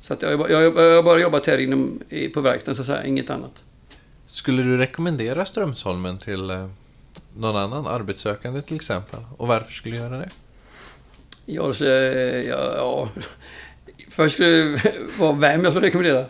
Så 0.00 0.12
att 0.14 0.22
jag, 0.22 0.50
jag, 0.50 0.62
jag 0.62 0.96
har 0.96 1.02
bara 1.02 1.20
jobbat 1.20 1.46
här 1.46 1.58
inom, 1.58 2.00
på 2.34 2.40
verkstaden 2.40 2.74
så 2.76 2.82
att 2.82 2.86
säga, 2.86 3.04
inget 3.04 3.30
annat. 3.30 3.62
Skulle 4.26 4.62
du 4.62 4.76
rekommendera 4.76 5.46
Strömsholmen 5.46 6.18
till 6.18 6.50
eh, 6.50 6.68
någon 7.36 7.56
annan 7.56 7.86
arbetssökande 7.86 8.62
till 8.62 8.76
exempel? 8.76 9.20
Och 9.36 9.48
varför 9.48 9.72
skulle 9.72 9.94
du 9.96 10.02
göra 10.02 10.18
det? 10.18 10.28
Jag 11.46 11.74
skulle, 11.74 12.42
ja, 12.42 12.74
ja. 12.76 13.08
Först 14.10 14.34
skulle 14.34 14.48
det 14.50 14.80
vara 15.18 15.32
vem 15.32 15.64
jag 15.64 15.72
skulle 15.72 15.86
rekommendera. 15.86 16.18
Eh, 16.18 16.26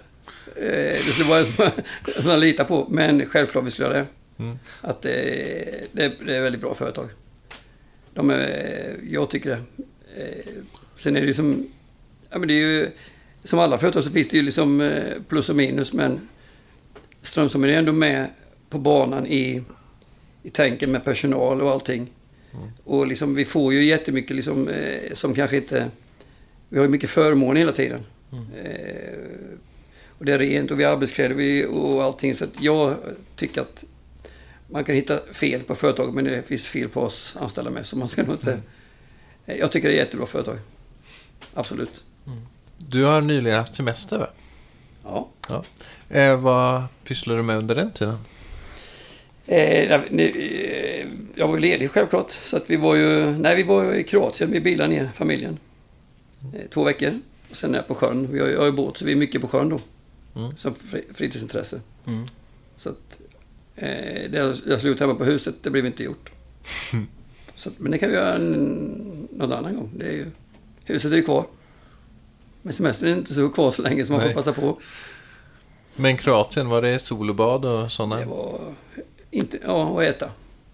Det 1.07 1.13
skulle 1.13 1.29
vara 1.29 1.39
en 1.39 1.47
som 1.47 1.71
som 2.23 2.31
jag 2.31 2.39
litar 2.41 2.65
på, 2.65 2.87
men 2.91 3.27
självklart 3.27 3.65
vi 3.65 3.71
skulle 3.71 3.89
göra 3.89 3.99
det. 3.99 4.07
Mm. 4.45 4.59
Att 4.81 5.03
det, 5.03 5.13
det, 5.93 6.13
det 6.27 6.37
är 6.37 6.41
väldigt 6.43 6.61
bra 6.61 6.75
företag. 6.75 7.09
De 8.15 8.31
är, 8.31 8.97
jag 9.11 9.31
tycker 9.31 9.51
det. 9.51 9.63
Eh, 10.23 10.53
Sen 10.97 11.17
är 11.17 11.21
det 11.21 11.27
ju 11.27 11.35
som, 11.35 11.67
ja 12.31 12.39
men 12.39 12.49
det 12.49 12.55
är 12.55 12.59
ju, 12.59 12.91
som 13.47 13.59
alla 13.59 13.79
företag 13.79 14.05
så 14.05 14.11
finns 14.11 14.29
det 14.29 14.37
ju 14.37 14.43
liksom 14.43 14.81
eh, 14.81 15.23
plus 15.29 15.49
och 15.49 15.57
minus, 15.57 15.93
men 15.93 16.29
Strömsholmen 17.23 17.71
är 17.71 17.79
ändå 17.79 17.93
med 17.93 18.27
på 18.71 18.79
banan 18.79 19.27
i, 19.27 19.63
i 20.43 20.51
tänken 20.51 20.93
med 20.93 21.05
personal 21.05 21.61
och 21.63 21.71
allting. 21.71 22.11
Och 22.85 23.07
liksom, 23.07 23.35
vi 23.35 23.45
får 23.45 23.73
ju 23.75 23.85
jättemycket 23.85 24.37
liksom, 24.37 24.69
eh, 24.69 25.13
som 25.15 25.35
kanske 25.35 25.57
inte... 25.57 25.91
Vi 26.69 26.79
har 26.79 26.85
ju 26.85 26.91
mycket 26.91 27.11
förmåner 27.11 27.59
hela 27.61 27.73
tiden. 27.73 28.01
Eh, 28.65 29.19
och 30.19 30.25
det 30.25 30.33
är 30.33 30.39
rent 30.39 30.71
och 30.71 30.81
vi 30.81 30.85
har 30.85 30.93
arbetskläder 30.93 31.35
vi- 31.35 31.67
och 31.67 32.03
allting. 32.05 32.35
Så 32.35 32.45
att 32.45 32.61
jag 32.61 32.95
tycker 33.37 33.61
att 33.61 33.85
man 34.71 34.85
kan 34.85 34.95
hitta 34.95 35.19
fel 35.33 35.61
på 35.63 35.75
företaget 35.75 36.15
men 36.15 36.25
det 36.25 36.43
finns 36.43 36.65
fel 36.67 36.89
på 36.89 37.01
oss 37.01 37.37
anställda 37.41 37.71
med. 37.71 37.87
Så 37.87 37.97
man 37.99 38.09
ska 38.09 38.23
nog 38.23 38.35
inte... 38.35 38.61
Eh, 39.47 39.57
Jag 39.57 39.73
tycker 39.73 39.89
det 39.89 39.95
är 39.95 39.99
ett 39.99 40.07
jättebra 40.07 40.27
företag. 40.27 40.57
Absolut. 41.55 42.05
Du 42.79 43.05
har 43.05 43.21
nyligen 43.21 43.59
haft 43.59 43.75
semester 43.75 44.19
va? 44.19 44.27
Ja. 45.05 45.29
Ja. 45.49 45.65
Eh, 46.09 46.41
vad 46.41 46.83
pysslar 47.05 47.37
du 47.37 47.43
med 47.43 47.59
under 47.59 47.75
den 47.75 47.93
tiden? 47.93 48.19
Eh, 49.47 50.01
nej, 50.11 50.33
eh, 51.01 51.07
jag 51.35 51.49
var 51.49 51.55
ju 51.55 51.61
ledig 51.61 51.91
självklart. 51.91 52.31
Så 52.31 52.57
att 52.57 52.71
vi 52.71 52.77
var 52.77 52.95
ju... 52.95 53.31
Nej, 53.31 53.57
vi 53.57 53.63
var 53.63 53.95
i 53.95 54.05
Kroatien. 54.05 54.51
Vi 54.51 54.61
bilade 54.61 54.89
ner 54.89 55.11
familjen. 55.15 55.59
Eh, 56.55 56.69
två 56.71 56.85
veckor. 56.85 57.21
Och 57.51 57.57
sen 57.57 57.75
är 57.75 57.79
jag 57.79 57.89
på 57.89 57.95
sjön. 57.95 58.29
Vi 58.33 58.41
har, 58.41 58.47
jag 58.47 58.59
har 58.59 58.67
ju 58.67 58.73
båt 58.73 58.97
så 58.97 59.05
vi 59.05 59.13
är 59.13 59.17
mycket 59.17 59.41
på 59.41 59.49
sjön 59.49 59.69
då. 59.69 59.81
Mm. 60.37 60.57
Som 60.57 60.75
fri, 60.75 61.05
fritidsintresse. 61.15 61.81
Mm. 62.07 62.27
Så 62.77 62.89
att... 62.89 63.21
Eh, 63.77 64.31
det 64.31 64.39
jag, 64.39 64.57
jag 64.67 64.81
slog 64.81 65.01
hemma 65.01 65.15
på 65.15 65.25
huset, 65.25 65.55
det 65.63 65.71
blev 65.71 65.87
inte 65.87 66.03
gjort. 66.03 66.31
Så 67.55 67.69
att, 67.69 67.79
men 67.79 67.93
det 67.93 67.99
kan 67.99 68.09
vi 68.09 68.15
göra 68.15 68.35
en, 68.35 69.29
någon 69.33 69.53
annan 69.53 69.77
gång. 69.77 69.91
Det 69.97 70.07
är 70.07 70.13
ju, 70.13 70.27
huset 70.85 71.13
är 71.13 71.17
ju 71.17 71.23
kvar. 71.23 71.47
Men 72.67 72.73
semestern 72.73 73.09
är 73.09 73.13
inte 73.13 73.35
så 73.35 73.49
kvar 73.49 73.71
så 73.71 73.83
länge 73.83 74.05
så 74.05 74.13
man 74.13 74.21
Nej. 74.21 74.29
får 74.29 74.35
passa 74.35 74.53
på. 74.53 74.81
Men 75.97 76.17
Kroatien, 76.17 76.69
var 76.69 76.83
det 76.83 76.99
sol 76.99 77.31
och 77.31 77.37
bad 77.37 77.65
och 77.65 77.93
sådana? 77.93 78.17
Det 78.17 78.25
var 78.25 78.61
inte... 79.31 79.59
Ja, 79.65 79.85
och 79.85 80.05
äta. 80.05 80.31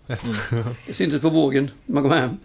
Det 0.86 0.92
syntes 0.92 1.20
på 1.20 1.30
vågen 1.30 1.70
när 1.86 1.94
man 1.94 2.02
kom 2.02 2.12
hem. 2.12 2.36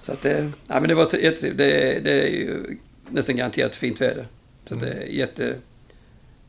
Så 0.00 0.12
att 0.12 0.22
det... 0.22 0.40
Nej, 0.42 0.80
men 0.80 0.88
det 0.88 0.94
var 0.94 1.02
jättetrevligt. 1.02 1.58
Det, 1.58 2.00
det 2.00 2.22
är 2.22 2.28
ju 2.28 2.78
nästan 3.08 3.36
garanterat 3.36 3.74
fint 3.74 4.00
väder. 4.00 4.26
Så 4.64 4.74
att 4.74 4.80
det 4.80 4.92
är 4.92 5.06
jätte... 5.06 5.56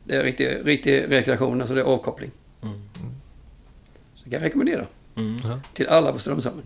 Det 0.04 0.16
är 0.16 0.22
riktig, 0.22 0.58
riktig 0.64 1.04
rekreation, 1.08 1.60
alltså 1.60 1.74
det 1.74 1.80
är 1.80 1.84
avkoppling. 1.84 2.30
Mm. 2.62 2.80
Så 4.14 4.22
jag 4.24 4.32
kan 4.32 4.40
rekommendera. 4.40 4.86
Mm. 5.16 5.40
Ja. 5.44 5.60
Till 5.74 5.88
alla 5.88 6.12
på 6.12 6.18
Strömsholmen. 6.18 6.64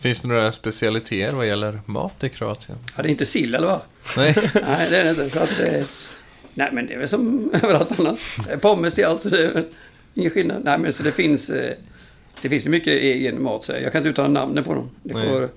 Finns 0.00 0.20
det 0.20 0.28
några 0.28 0.52
specialiteter 0.52 1.36
vad 1.36 1.46
gäller 1.46 1.80
mat 1.86 2.24
i 2.24 2.28
Kroatien? 2.28 2.78
Ja, 2.96 3.02
det 3.02 3.08
är 3.08 3.10
inte 3.10 3.26
sill 3.26 3.54
eller 3.54 3.66
vad? 3.66 3.80
Nej. 4.16 4.34
Nej, 4.54 4.90
det 4.90 4.98
är 4.98 5.04
det 5.04 5.10
inte. 5.10 5.30
Så 5.30 5.38
att, 5.38 5.60
eh, 5.60 5.86
nej, 6.54 6.68
men 6.72 6.86
det 6.86 6.94
är 6.94 6.98
väl 6.98 7.08
som 7.08 7.50
överallt 7.62 8.00
annars. 8.00 8.36
Det 8.48 8.58
Pommes 8.58 8.94
till 8.94 9.04
allt, 9.04 9.22
så 9.22 9.28
det 9.28 9.44
är 9.44 9.66
ingen 10.14 10.30
skillnad. 10.30 10.64
Nej, 10.64 10.78
men 10.78 10.92
så 10.92 11.02
det 11.02 11.12
finns... 11.12 11.50
Eh, 11.50 11.74
det 12.42 12.48
finns 12.48 12.64
mycket 12.64 12.92
egen 12.92 13.42
mat. 13.42 13.64
Så 13.64 13.72
jag 13.72 13.92
kan 13.92 13.98
inte 13.98 14.08
uttala 14.08 14.28
namnen 14.28 14.64
på 14.64 14.74
dem. 14.74 14.90
Det 15.02 15.14
Nej. 15.14 15.28
får 15.28 15.48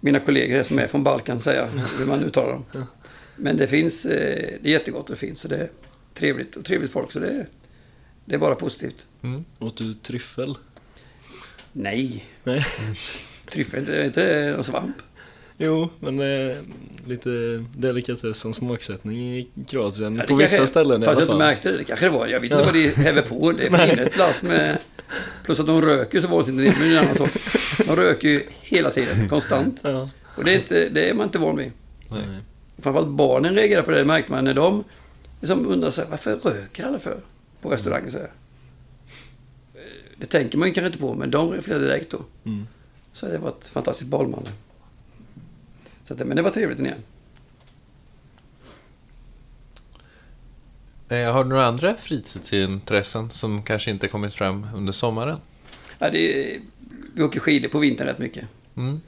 mina 0.00 0.20
kollegor 0.20 0.56
här 0.56 0.62
som 0.62 0.78
är 0.78 0.86
från 0.86 1.04
Balkan 1.04 1.40
säga 1.40 1.68
hur 1.98 2.06
man 2.06 2.24
uttalar 2.24 2.52
dem. 2.52 2.64
Men 3.36 3.56
det 3.56 3.66
finns... 3.66 4.06
Eh, 4.06 4.50
det 4.62 4.68
är 4.68 4.72
jättegott 4.72 5.10
och 5.10 5.18
fint. 5.18 5.38
Så 5.38 5.48
det 5.48 5.56
är 5.56 5.70
trevligt 6.14 6.56
och 6.56 6.64
trevligt 6.64 6.92
folk. 6.92 7.12
Så 7.12 7.18
det 7.18 7.28
är, 7.28 7.46
det 8.24 8.34
är 8.34 8.38
bara 8.38 8.54
positivt. 8.54 9.06
Mm. 9.22 9.44
Åt 9.58 9.76
du 9.76 9.94
tryffel? 9.94 10.56
Nej, 11.72 12.24
Nej. 12.44 12.66
tryffel 13.50 13.88
är 13.88 14.04
inte 14.04 14.50
någon 14.54 14.64
svamp. 14.64 14.96
Jo, 15.58 15.88
men 16.00 16.20
eh, 16.20 16.56
lite 17.06 17.64
som 18.34 18.54
smaksättning 18.54 19.18
i 19.38 19.48
Kroatien. 19.68 20.16
Ja, 20.16 20.22
på 20.26 20.34
vissa 20.36 20.56
kanske- 20.56 20.70
ställen 20.70 21.02
i 21.02 21.06
Fast 21.06 21.16
alla 21.16 21.20
jag 21.20 21.24
inte 21.24 21.30
fall. 21.30 21.38
märkte 21.38 21.70
det. 21.70 21.78
Det 21.78 21.84
kanske 21.84 22.06
det 22.06 22.10
var. 22.10 22.26
Jag 22.26 22.40
vet 22.40 22.50
inte 22.50 22.64
vad 22.64 22.74
det 22.74 22.96
häver 22.96 23.22
på. 23.22 23.52
Det 23.52 23.66
är 23.66 23.98
ett 24.06 24.16
lass 24.16 24.42
med... 24.42 24.78
Plus 25.44 25.60
att 25.60 25.66
de 25.66 25.82
röker 25.82 26.20
så 26.20 26.28
det. 26.42 26.52
Men 26.52 26.92
en 26.92 26.98
annan 26.98 27.14
sak. 27.14 27.30
De 27.86 27.96
röker 27.96 28.28
ju 28.28 28.42
hela 28.62 28.90
tiden. 28.90 29.28
Konstant. 29.28 29.80
Ja. 29.82 30.10
Och 30.36 30.44
det 30.44 30.52
är, 30.52 30.56
inte, 30.56 30.88
det 30.88 31.10
är 31.10 31.14
man 31.14 31.26
inte 31.26 31.38
van 31.38 31.56
vid. 31.56 31.72
Nej. 32.08 32.20
Framförallt 32.78 33.08
barnen 33.10 33.54
reagerar 33.54 33.82
på 33.82 33.90
det. 33.90 33.98
Det 33.98 34.04
märkte 34.04 34.32
man 34.32 34.44
när 34.44 34.54
de 34.54 34.84
liksom 35.40 35.66
undrar 35.68 35.90
sig, 35.90 36.04
varför 36.10 36.36
röker 36.36 36.86
alla 36.86 36.98
för? 36.98 37.16
På 37.62 37.68
restaurangen 37.70 38.10
så 38.10 38.18
här. 38.18 38.30
Eh, 39.74 39.80
Det 40.16 40.26
tänker 40.26 40.58
man 40.58 40.68
ju 40.68 40.74
kanske 40.74 40.86
inte 40.86 40.98
på, 40.98 41.14
men 41.14 41.30
de 41.30 41.50
reflekterar 41.50 41.80
direkt 41.80 42.10
då. 42.10 42.18
Mm. 42.44 42.66
Så 43.12 43.26
det 43.26 43.38
var 43.38 43.48
ett 43.48 43.66
fantastiskt 43.66 44.10
balmande. 44.10 44.50
Så 46.04 46.14
att, 46.14 46.26
men 46.26 46.36
det 46.36 46.42
var 46.42 46.50
trevligt 46.50 46.78
nere. 46.78 46.96
Eh, 51.08 51.32
har 51.32 51.44
du 51.44 51.50
några 51.50 51.66
andra 51.66 51.96
fritidsintressen 51.96 53.30
som 53.30 53.62
kanske 53.62 53.90
inte 53.90 54.08
kommit 54.08 54.34
fram 54.34 54.66
under 54.74 54.92
sommaren? 54.92 55.38
Ja, 55.98 56.10
det 56.10 56.54
är, 56.54 56.60
vi 57.14 57.22
åker 57.22 57.40
skidor 57.40 57.68
på 57.68 57.78
vintern 57.78 58.06
rätt 58.06 58.18
mycket. 58.18 58.44
Mm. 58.76 59.00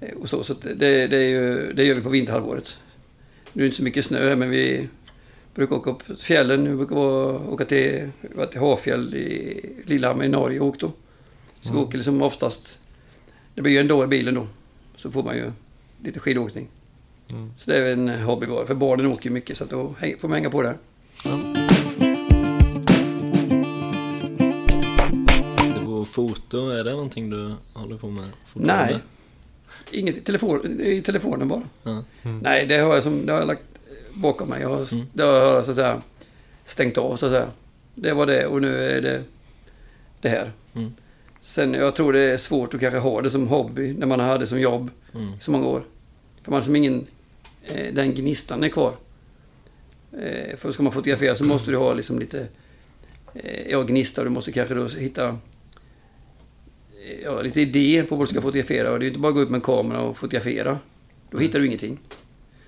Eh, 0.00 0.14
Och 0.14 0.28
så, 0.28 0.44
så 0.44 0.54
det, 0.54 1.06
det, 1.06 1.16
är 1.16 1.28
ju, 1.28 1.72
det 1.72 1.84
gör 1.84 1.94
vi 1.94 2.00
på 2.00 2.08
vinterhalvåret. 2.08 2.78
Nu 3.52 3.62
är 3.62 3.64
det 3.64 3.66
inte 3.66 3.76
så 3.76 3.82
mycket 3.84 4.04
snö 4.04 4.28
här, 4.28 4.36
men 4.36 4.50
vi 4.50 4.88
brukar 5.54 5.76
åka 5.76 5.90
upp 5.90 6.06
till 6.06 6.16
fjällen. 6.16 6.70
Vi 6.70 6.76
brukar 6.76 6.96
åka 7.52 7.64
till, 7.64 8.10
till 8.50 8.60
Hafjäll 8.60 9.14
i 9.14 9.60
Lillehammer 9.86 10.24
i 10.24 10.28
Norge 10.28 10.60
och 10.60 10.66
åkt 10.66 10.80
då. 10.80 10.92
Så 11.60 11.72
vi 11.72 11.78
åker 11.78 11.98
liksom 11.98 12.22
oftast... 12.22 12.78
Det 13.54 13.62
blir 13.62 13.72
ju 13.72 13.78
ändå 13.78 14.04
i 14.04 14.06
bilen 14.06 14.34
då. 14.34 14.46
Så 14.96 15.10
får 15.10 15.22
man 15.22 15.36
ju 15.36 15.52
lite 16.02 16.20
skidåkning. 16.20 16.68
Mm. 17.30 17.52
Så 17.56 17.70
det 17.70 17.76
är 17.76 17.92
en 17.92 18.08
hobby 18.08 18.46
var. 18.46 18.64
För 18.64 18.74
barnen 18.74 19.06
åker 19.06 19.24
ju 19.24 19.30
mycket 19.30 19.58
så 19.58 19.64
att 19.64 19.70
då 19.70 19.94
får 20.20 20.28
man 20.28 20.34
hänga 20.34 20.50
på 20.50 20.62
där. 20.62 20.76
Det 25.74 25.80
var 25.86 26.04
foto, 26.04 26.68
är 26.70 26.84
det 26.84 26.90
någonting 26.90 27.30
du 27.30 27.54
håller 27.72 27.96
på 27.96 28.10
med 28.10 28.24
fortfarande? 28.46 28.92
Nej. 28.92 29.00
Inget 29.90 30.16
i, 30.16 30.20
telefon, 30.20 30.80
i 30.80 31.02
telefonen 31.02 31.48
bara. 31.48 31.62
Ja. 31.82 32.04
Nej, 32.42 32.66
det 32.66 32.78
har 32.78 32.94
jag, 32.94 33.02
som, 33.02 33.26
det 33.26 33.32
har 33.32 33.38
jag 33.38 33.46
lagt 33.46 33.62
bakom 34.14 34.48
mig. 34.48 34.62
Jag 34.62 34.68
har, 34.68 34.92
Mm. 34.94 35.06
Det 35.12 35.22
har 35.22 35.32
jag 35.32 35.64
så 35.64 35.70
att 35.70 35.76
säga 35.76 36.02
stängt 36.66 36.98
av 36.98 37.16
så 37.16 37.26
att 37.26 37.32
säga. 37.32 37.48
Det 37.94 38.12
var 38.12 38.26
det 38.26 38.46
och 38.46 38.62
nu 38.62 38.84
är 38.90 39.00
det 39.02 39.22
det 40.20 40.28
här. 40.28 40.52
Mm. 40.74 40.92
Sen 41.46 41.74
jag 41.74 41.96
tror 41.96 42.12
det 42.12 42.20
är 42.20 42.36
svårt 42.36 42.74
att 42.74 42.80
kanske 42.80 42.98
ha 42.98 43.22
det 43.22 43.30
som 43.30 43.48
hobby 43.48 43.94
när 43.94 44.06
man 44.06 44.20
har 44.20 44.38
det 44.38 44.46
som 44.46 44.60
jobb 44.60 44.90
Mm. 45.14 45.32
så 45.40 45.50
många 45.50 45.66
år. 45.66 45.84
För 46.42 46.50
man 46.50 46.56
har 46.60 46.64
som 46.64 46.76
ingen, 46.76 47.06
eh, 47.62 47.94
den 47.94 48.14
gnistan 48.14 48.64
är 48.64 48.68
kvar. 48.68 48.92
Eh, 50.12 50.56
för 50.56 50.72
ska 50.72 50.82
man 50.82 50.92
fotografera 50.92 51.34
så 51.36 51.44
måste 51.44 51.70
du 51.70 51.76
ha 51.76 51.94
liksom 51.94 52.18
lite, 52.18 52.46
eh, 53.34 53.70
ja 53.70 53.82
gnista 53.82 54.24
du 54.24 54.30
måste 54.30 54.52
kanske 54.52 54.74
då 54.74 54.86
hitta 54.88 55.28
eh, 55.28 57.22
ja, 57.24 57.42
lite 57.42 57.60
idéer 57.60 58.02
på 58.04 58.16
vad 58.16 58.26
du 58.26 58.30
ska 58.30 58.40
fotografera. 58.42 58.92
Och 58.92 58.98
det 58.98 59.02
är 59.02 59.06
ju 59.06 59.10
inte 59.10 59.20
bara 59.20 59.28
att 59.28 59.34
gå 59.34 59.42
ut 59.42 59.50
med 59.50 59.58
en 59.58 59.62
kamera 59.62 60.00
och 60.00 60.16
fotografera. 60.18 60.78
Då 61.30 61.38
hittar 61.38 61.58
du 61.58 61.66
ingenting. 61.66 61.98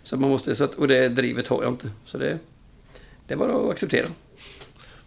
Så 0.02 0.16
man 0.16 0.30
måste, 0.30 0.54
så 0.54 0.64
att, 0.64 0.74
och 0.74 0.88
det 0.88 1.08
drivet 1.08 1.48
har 1.48 1.62
jag 1.62 1.72
inte. 1.72 1.90
Så 2.04 2.18
det, 2.18 2.38
det 3.26 3.34
är 3.34 3.38
bara 3.38 3.56
att 3.56 3.70
acceptera. 3.70 4.06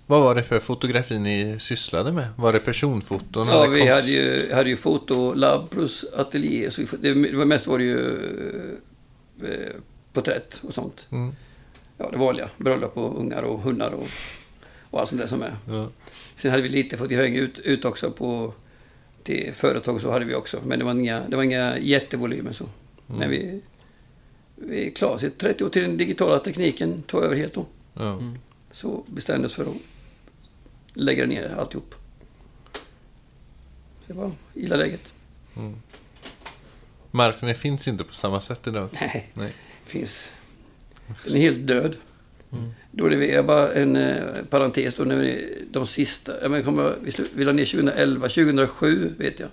Vad 0.09 0.21
var 0.21 0.35
det 0.35 0.43
för 0.43 0.59
fotografi 0.59 1.19
ni 1.19 1.55
sysslade 1.59 2.11
med? 2.11 2.27
Var 2.37 2.53
det 2.53 2.59
personfoton? 2.59 3.47
Ja, 3.47 3.63
eller 3.63 3.73
vi 3.73 3.79
konst- 3.79 3.93
hade 3.93 4.07
ju, 4.11 4.53
hade 4.53 4.69
ju 4.69 4.75
fotolab 4.77 5.69
plus 5.69 6.05
ateljé. 6.17 6.71
Så 6.71 6.81
det, 6.81 7.13
det 7.13 7.37
var 7.37 7.45
mest 7.45 7.67
var 7.67 7.77
det 7.77 7.83
ju 7.83 7.99
eh, 9.43 9.75
porträtt 10.13 10.59
och 10.63 10.73
sånt. 10.73 11.07
Mm. 11.11 11.35
Ja, 11.97 12.09
det 12.11 12.17
vanliga. 12.17 12.49
Bröllop 12.57 12.97
och 12.97 13.19
ungar 13.19 13.43
och 13.43 13.59
hundar 13.59 13.91
och, 13.91 14.07
och 14.89 14.99
allt 14.99 15.09
sånt 15.09 15.21
där 15.21 15.27
som 15.27 15.41
är. 15.41 15.55
Ja. 15.67 15.89
Sen 16.35 16.51
hade 16.51 16.63
vi 16.63 16.69
lite 16.69 16.97
fått 16.97 17.11
hänga 17.11 17.39
ut, 17.39 17.59
ut 17.59 17.85
också 17.85 18.11
på 18.11 18.53
till 19.23 19.53
företag 19.53 20.01
så 20.01 20.11
hade 20.11 20.25
vi 20.25 20.35
också. 20.35 20.57
Men 20.65 20.79
det 20.79 20.85
var 20.85 20.91
inga, 20.91 21.21
det 21.27 21.35
var 21.35 21.43
inga 21.43 21.77
jättevolymer 21.77 22.51
så. 22.51 22.65
Men 23.07 23.29
vi, 23.29 23.61
vi 24.55 24.91
klarade 24.91 25.15
oss 25.15 25.23
i 25.23 25.29
30 25.29 25.63
år 25.63 25.69
till 25.69 25.81
den 25.81 25.97
digitala 25.97 26.39
tekniken 26.39 27.01
tog 27.01 27.23
över 27.23 27.35
helt 27.35 27.53
då. 27.53 27.65
Ja. 27.93 28.13
Mm. 28.13 28.37
Så 28.71 29.03
bestämde 29.07 29.45
oss 29.47 29.53
för 29.53 29.63
att 29.63 29.75
lägga 30.99 31.25
ner 31.25 31.55
alltihop. 31.57 31.95
Så 32.73 34.05
det 34.07 34.13
var 34.13 34.31
illa 34.53 34.75
läget. 34.75 35.13
Marknaden 37.11 37.55
finns 37.55 37.87
inte 37.87 38.03
på 38.03 38.13
samma 38.13 38.41
sätt 38.41 38.67
idag. 38.67 38.89
Nej, 38.91 39.31
Nej. 39.33 39.53
finns... 39.85 40.31
Den 41.25 41.35
är 41.35 41.39
helt 41.39 41.67
död. 41.67 41.95
Då 42.91 43.05
är 43.05 43.09
det 43.09 43.43
bara 43.43 43.71
en 43.73 43.95
eh, 43.95 44.43
parentes 44.49 44.95
då 44.95 45.03
när 45.03 45.15
vi, 45.15 45.57
de 45.71 45.87
sista, 45.87 46.41
jag 46.41 46.51
menar, 46.51 46.63
kommer, 46.63 46.95
vi, 47.03 47.11
vi 47.33 47.43
la 47.43 47.51
ner 47.51 47.65
2011, 47.65 48.27
2007 48.27 49.13
vet 49.17 49.39
jag. 49.39 49.49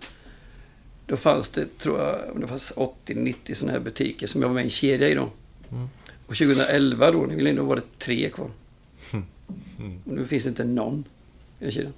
Då 1.07 1.17
fanns 1.17 1.49
det, 1.49 1.79
tror 1.79 2.01
jag, 2.01 2.41
det 2.41 2.47
fanns 2.47 2.73
80-90 3.07 3.55
sådana 3.55 3.73
här 3.73 3.81
butiker 3.81 4.27
som 4.27 4.43
jag 4.43 4.49
var 4.49 4.55
med 4.55 4.63
i 4.63 4.65
en 4.65 4.71
kedja 4.71 5.09
i 5.09 5.15
då. 5.15 5.31
Och 6.27 6.37
2011 6.37 7.11
då, 7.11 7.19
när 7.19 7.37
vi 7.37 7.53
var 7.53 7.77
det 7.77 7.99
tre 7.99 8.31
kvar. 8.31 8.51
Och 10.07 10.13
nu 10.13 10.27
finns 10.27 10.43
det 10.43 10.49
inte 10.49 10.65
någon 10.65 11.05
i 11.59 11.65
den 11.65 11.71
kedjan. 11.71 11.93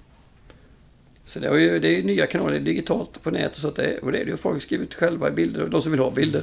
Så 1.25 1.41
det 1.41 1.49
är 1.49 1.55
ju, 1.55 1.79
det 1.79 1.89
är 1.89 1.97
ju 1.97 2.03
nya 2.03 2.27
kanaler 2.27 2.61
digitalt 2.61 3.23
på 3.23 3.31
nätet 3.31 3.57
och 3.57 3.61
så 3.61 3.69
att 3.69 3.77
det, 3.77 3.99
och 3.99 4.13
det 4.13 4.19
är 4.19 4.25
det 4.25 4.31
ju 4.31 4.37
folk 4.37 4.63
skriver 4.63 4.85
ut 4.85 4.95
själva 4.95 5.31
bilder, 5.31 5.63
och 5.63 5.71
de 5.71 5.83
som 5.83 5.93
vill 5.93 6.01
ha 6.01 6.11
bilder. 6.11 6.43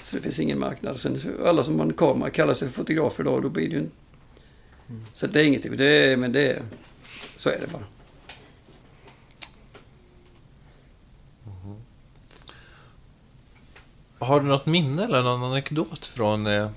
Så 0.00 0.16
det 0.16 0.22
finns 0.22 0.40
ingen 0.40 0.58
marknad. 0.58 1.00
Sen 1.00 1.18
alla 1.44 1.64
som 1.64 1.78
har 1.78 1.86
en 1.86 1.92
kamera 1.92 2.30
kallar 2.30 2.54
sig 2.54 2.68
för 2.68 2.74
fotografer 2.74 3.24
då, 3.24 3.30
och 3.30 3.42
då 3.42 3.48
blir 3.48 3.68
det 3.68 3.74
ju 3.74 3.80
en... 3.80 3.90
Så 5.12 5.26
det 5.26 5.40
är 5.40 5.44
ingenting, 5.44 5.76
det 5.76 5.84
är, 5.84 6.16
men 6.16 6.32
det 6.32 6.52
är... 6.52 6.62
Så 7.36 7.50
är 7.50 7.60
det 7.60 7.72
bara. 7.72 7.84
Har 14.18 14.40
du 14.40 14.46
något 14.46 14.66
minne 14.66 15.04
eller 15.04 15.22
någon 15.22 15.42
anekdot 15.42 16.06
från 16.06 16.46
eh, 16.46 16.70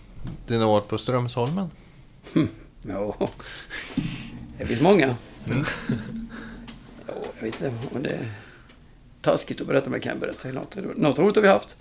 dina 0.48 0.68
år 0.68 0.82
på 0.82 0.98
Strömsholmen? 0.98 1.70
Ja, 2.88 3.30
det 4.58 4.66
finns 4.66 4.82
många. 4.82 5.16
Mm. 5.48 5.64
Ja, 7.08 7.14
jag 7.40 7.44
vet 7.46 7.62
inte 7.62 7.72
om 7.96 8.04
det 8.04 8.10
är 8.10 8.32
taskigt 9.22 9.62
att 9.62 9.68
berätta, 9.68 9.90
men 9.90 9.94
jag 9.98 10.04
kan 10.04 10.20
berätta 10.20 10.48
något. 10.52 10.76
Något 10.98 11.20
roligt 11.20 11.36
har 11.36 11.42
vi 11.44 11.48
haft. 11.48 11.76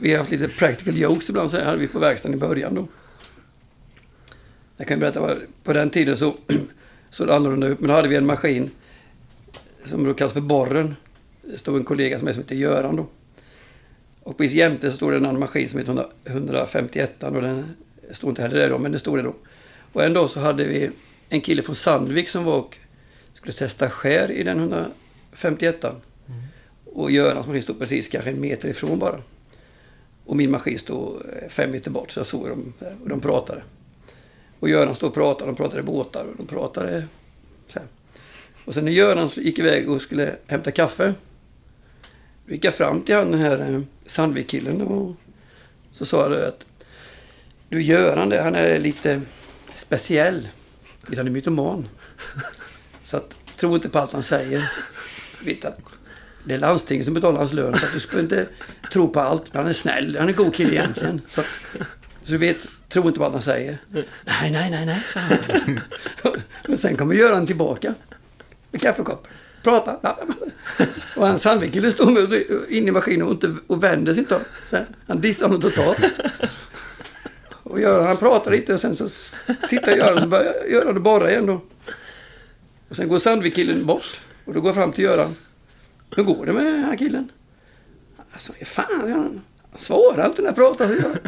Vi 0.00 0.10
har 0.10 0.18
haft 0.18 0.30
lite 0.30 0.48
practical 0.48 0.96
jokes 0.98 1.30
ibland, 1.30 1.50
så 1.50 1.56
här 1.56 1.64
hade 1.64 1.78
vi 1.78 1.88
på 1.88 1.98
verkstaden 1.98 2.36
i 2.36 2.40
början 2.40 2.74
då. 2.74 2.88
Jag 4.76 4.86
kan 4.86 4.98
berätta, 5.00 5.20
vad- 5.20 5.38
på 5.64 5.72
den 5.72 5.90
tiden 5.90 6.16
så 6.16 6.34
såg 7.10 7.26
det 7.26 7.34
annorlunda 7.34 7.66
ut, 7.66 7.80
men 7.80 7.88
då 7.88 7.94
hade 7.94 8.08
vi 8.08 8.16
en 8.16 8.26
maskin 8.26 8.70
som 9.84 10.04
då 10.04 10.14
kallas 10.14 10.32
för 10.32 10.40
borren. 10.40 10.96
Det 11.42 11.58
stod 11.58 11.76
en 11.76 11.84
kollega 11.84 12.18
som 12.18 12.28
heter 12.28 12.54
Göran 12.54 12.96
då. 12.96 13.06
Och 14.22 14.36
precis 14.36 14.52
jämte 14.56 14.90
så 14.90 14.96
stod 14.96 15.12
det 15.12 15.16
en 15.16 15.26
annan 15.26 15.40
maskin 15.40 15.68
som 15.68 15.78
heter 15.78 16.06
151 16.24 17.22
och 17.22 17.42
den 17.42 17.64
stod 18.10 18.30
inte 18.30 18.42
heller 18.42 18.58
där 18.58 18.70
då, 18.70 18.78
men 18.78 18.92
det 18.92 18.98
stod 18.98 19.18
det 19.18 19.22
då. 19.22 19.34
Och 19.92 20.04
en 20.04 20.12
dag 20.12 20.30
så 20.30 20.40
hade 20.40 20.64
vi 20.64 20.90
en 21.30 21.40
kille 21.40 21.62
från 21.62 21.76
Sandvik 21.76 22.28
som 22.28 22.44
var 22.44 22.58
och 22.58 22.76
skulle 23.34 23.52
testa 23.52 23.90
skär 23.90 24.30
i 24.30 24.42
den 24.42 24.58
151 24.58 25.84
Och 26.84 27.10
Görans 27.10 27.46
maskin 27.46 27.62
stod 27.62 27.78
precis 27.78 28.08
kanske 28.08 28.30
en 28.30 28.40
meter 28.40 28.68
ifrån 28.68 28.98
bara. 28.98 29.20
Och 30.24 30.36
min 30.36 30.50
maskin 30.50 30.78
stod 30.78 31.16
eh, 31.16 31.48
fem 31.48 31.70
meter 31.70 31.90
bort, 31.90 32.10
så 32.10 32.20
jag 32.20 32.26
såg 32.26 32.48
dem 32.48 32.72
där, 32.78 32.96
och 33.02 33.08
de 33.08 33.20
pratade. 33.20 33.62
Och 34.60 34.68
Göran 34.68 34.94
stod 34.94 35.08
och 35.08 35.14
pratade, 35.14 35.50
de 35.50 35.56
pratade 35.56 35.82
båtar 35.82 36.24
och 36.24 36.36
de 36.36 36.46
pratade 36.46 37.06
så 37.68 37.78
här. 37.78 37.88
Och 38.64 38.74
sen 38.74 38.84
när 38.84 38.92
Göran 38.92 39.28
gick 39.36 39.58
iväg 39.58 39.90
och 39.90 40.02
skulle 40.02 40.36
hämta 40.46 40.70
kaffe 40.70 41.14
då 42.46 42.52
gick 42.52 42.64
jag 42.64 42.74
fram 42.74 43.02
till 43.02 43.14
han, 43.14 43.30
den 43.30 43.40
här 43.40 43.72
eh, 43.72 43.80
Sandvik-killen 44.06 44.82
och 44.82 45.16
så 45.92 46.04
sa 46.04 46.34
jag 46.34 46.44
att 46.44 46.66
du 47.68 47.82
Göran 47.82 48.32
han 48.32 48.54
är 48.54 48.78
lite 48.78 49.20
speciell. 49.74 50.48
Han 51.16 51.26
är 51.26 51.30
mytoman. 51.30 51.88
Så 53.04 53.16
att, 53.16 53.36
tro 53.56 53.74
inte 53.74 53.88
på 53.88 53.98
allt 53.98 54.12
han 54.12 54.22
säger. 54.22 54.70
Vet 55.44 55.64
att 55.64 55.78
det 56.44 56.54
är 56.54 56.58
landstinget 56.58 57.04
som 57.04 57.14
betalar 57.14 57.38
hans 57.38 57.52
lön 57.52 57.74
så 57.74 57.86
att 57.86 57.92
du 57.92 58.00
ska 58.00 58.20
inte 58.20 58.46
tro 58.92 59.08
på 59.08 59.20
allt. 59.20 59.52
Men 59.52 59.62
han 59.62 59.70
är 59.70 59.74
snäll, 59.74 60.16
han 60.16 60.28
är 60.28 60.32
en 60.32 60.36
god 60.36 60.54
kille 60.54 60.72
egentligen. 60.72 61.20
Så, 61.28 61.40
att, 61.40 61.46
så 62.22 62.32
du 62.32 62.38
vet, 62.38 62.68
tro 62.88 63.06
inte 63.06 63.18
på 63.18 63.24
allt 63.24 63.32
han 63.32 63.42
säger. 63.42 63.78
Nej, 63.88 64.06
nej, 64.50 64.70
nej, 64.70 64.86
nej, 64.86 65.02
sa 65.08 65.20
han. 65.20 66.40
Men 66.68 66.78
sen 66.78 66.96
kommer 66.96 67.14
Göran 67.14 67.46
tillbaka 67.46 67.94
med 68.70 68.80
kaffekoppen. 68.80 69.32
Prata. 69.62 70.16
Och 71.16 71.26
han 71.26 71.38
Sandvik-killen 71.38 71.92
står 71.92 72.10
med 72.10 72.42
in 72.68 72.88
i 72.88 72.90
maskinen 72.90 73.26
och, 73.26 73.32
inte, 73.32 73.54
och 73.66 73.84
vänder 73.84 74.14
sig 74.14 74.20
inte 74.20 74.34
om. 74.34 74.42
Han 75.06 75.20
dissar 75.20 75.46
honom 75.46 75.60
totalt. 75.60 75.98
Och 77.70 77.80
Göran 77.80 78.06
han 78.06 78.16
pratar 78.16 78.50
lite 78.50 78.74
och 78.74 78.80
sen 78.80 78.96
så 78.96 79.08
tittar 79.68 79.96
Göran 79.96 80.14
och 80.14 80.20
så 80.20 80.26
börjar 80.26 80.64
Göran 80.70 80.96
och 80.96 81.02
borra 81.02 81.30
igen 81.30 81.46
då. 81.46 81.60
Och 82.88 82.96
sen 82.96 83.08
går 83.08 83.18
Sandvik-killen 83.18 83.86
bort. 83.86 84.20
Och 84.44 84.54
då 84.54 84.60
går 84.60 84.68
jag 84.68 84.74
fram 84.74 84.92
till 84.92 85.04
Göran. 85.04 85.36
Hur 86.16 86.22
går 86.22 86.46
det 86.46 86.52
med 86.52 86.66
den 86.66 86.84
här 86.84 86.96
killen? 86.96 87.32
Alltså, 88.32 88.52
fan, 88.64 89.08
Göran. 89.08 89.40
Han 89.70 89.80
svarar 89.80 90.26
inte 90.26 90.42
när 90.42 90.48
jag 90.48 90.56
pratar. 90.56 90.86
Så 90.88 90.94
Göran. 90.94 91.18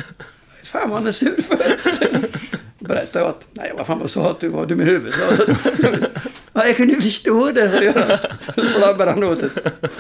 Fan 0.63 0.91
vad 0.91 0.99
han 0.99 1.07
är 1.07 1.13
sur 1.13 1.43
för. 1.43 1.59
Berättar 2.79 3.21
jag 3.21 3.29
att, 3.29 3.49
nej 3.53 3.73
vad 3.77 3.87
fan 3.87 3.99
vad 3.99 4.11
sa 4.11 4.31
att 4.31 4.41
du 4.41 4.49
var 4.49 4.67
dum 4.67 4.81
i 4.81 4.85
huvudet. 4.85 5.15
Ja, 6.53 6.67
jag 6.67 6.77
kunde 6.77 6.95
förstå 6.95 7.51
det. 7.51 7.71
sa 7.71 7.83
Göran. 7.83 8.19
Så 8.55 8.63
flabbade 8.63 9.11
han 9.11 9.25
åt 9.25 9.41
det. 9.41 9.51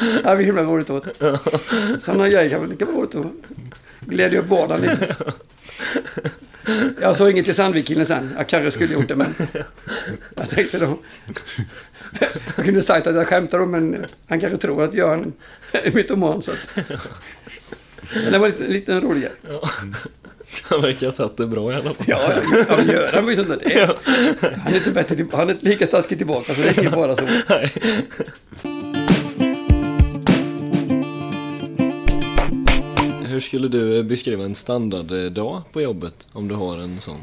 Ja, 0.00 0.30
det 0.30 0.36
var 0.36 0.36
himla 0.36 0.62
roligt 0.62 0.90
åt. 0.90 1.06
Sådana 1.98 2.28
grejer 2.28 2.48
kan 2.48 2.60
man 2.60 2.76
vara 2.78 2.90
roligt 2.90 3.14
åt 3.14 3.32
glädja 4.06 4.40
upp 4.40 4.48
vardagen 4.48 4.80
lite. 4.80 5.16
Jag 7.00 7.16
sa 7.16 7.30
inget 7.30 7.44
till 7.44 7.54
Sandvik-killen 7.54 8.06
sen. 8.06 8.34
Jag 8.38 8.48
kanske 8.48 8.70
skulle 8.70 8.94
gjort 8.94 9.08
det, 9.08 9.16
men 9.16 9.34
jag 10.36 10.50
tänkte 10.50 10.78
då. 10.78 10.98
Jag 12.56 12.64
kunde 12.64 12.82
sagt 12.82 13.06
att 13.06 13.14
jag 13.14 13.26
skämtar 13.26 13.58
om, 13.60 13.70
men 13.70 14.06
han 14.28 14.40
kanske 14.40 14.56
tror 14.58 14.82
att 14.84 14.94
Göran 14.94 15.32
är 15.72 15.90
mytoman. 15.92 16.42
Så 16.42 16.50
att. 16.50 16.86
Men 18.22 18.32
det 18.32 18.38
var 18.38 18.46
lite, 18.48 18.62
lite 18.68 19.00
rolig 19.00 19.22
grej. 19.22 19.32
Han 20.62 20.80
verkar 20.82 21.06
ha 21.06 21.12
tagit 21.14 21.36
det 21.36 21.46
bra 21.46 21.72
i 21.72 21.76
alla 21.76 21.94
fall. 21.94 22.06
Ja, 22.06 22.20
ja, 22.36 22.64
ja 22.68 22.76
men 22.76 22.86
Göran 22.86 23.24
var 23.24 23.30
ju 23.32 23.44
där. 23.44 23.72
Är- 23.72 23.98
Han 24.64 24.72
är 24.72 24.76
inte 24.76 24.90
bättre 24.90 25.26
Han 25.32 25.48
är 25.48 25.52
inte 25.52 25.66
lika 25.68 25.86
taskig 25.86 26.18
tillbaka, 26.18 26.54
så 26.54 26.60
det 26.62 26.68
är 26.68 26.78
inte 26.84 26.96
bara 26.96 27.16
så. 27.16 27.22
Hur 28.62 28.71
skulle 33.42 33.68
du 33.68 33.98
eh, 33.98 34.04
beskriva 34.04 34.44
en 34.44 34.54
standarddag 34.54 35.62
på 35.72 35.82
jobbet? 35.82 36.26
Om 36.32 36.48
du 36.48 36.54
har 36.54 36.78
en 36.78 37.00
sån. 37.00 37.20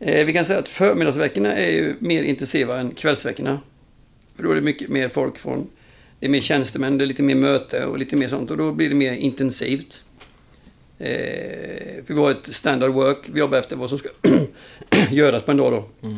Eh, 0.00 0.26
vi 0.26 0.32
kan 0.32 0.44
säga 0.44 0.58
att 0.58 0.68
förmiddagsveckorna 0.68 1.56
är 1.56 1.70
ju 1.70 1.96
mer 1.98 2.22
intensiva 2.22 2.80
än 2.80 2.90
kvällsveckorna. 2.90 3.60
För 4.36 4.42
då 4.42 4.50
är 4.50 4.54
det 4.54 4.60
mycket 4.60 4.88
mer 4.88 5.08
folk 5.08 5.38
från... 5.38 5.66
Det 6.20 6.26
är 6.26 6.30
mer 6.30 6.40
tjänstemän, 6.40 6.98
det 6.98 7.04
är 7.04 7.06
lite 7.06 7.22
mer 7.22 7.34
möte 7.34 7.84
och 7.84 7.98
lite 7.98 8.16
mer 8.16 8.28
sånt. 8.28 8.50
Och 8.50 8.56
då 8.56 8.72
blir 8.72 8.88
det 8.88 8.94
mer 8.94 9.12
intensivt. 9.12 10.02
Eh, 10.98 12.04
vi 12.06 12.14
har 12.14 12.30
ett 12.30 12.54
standard 12.54 12.90
work. 12.90 13.18
Vi 13.32 13.40
jobbar 13.40 13.58
efter 13.58 13.76
vad 13.76 13.90
som 13.90 13.98
ska 13.98 14.08
göras 15.10 15.42
på 15.42 15.50
en 15.50 15.56
dag 15.56 15.72
då. 15.72 16.08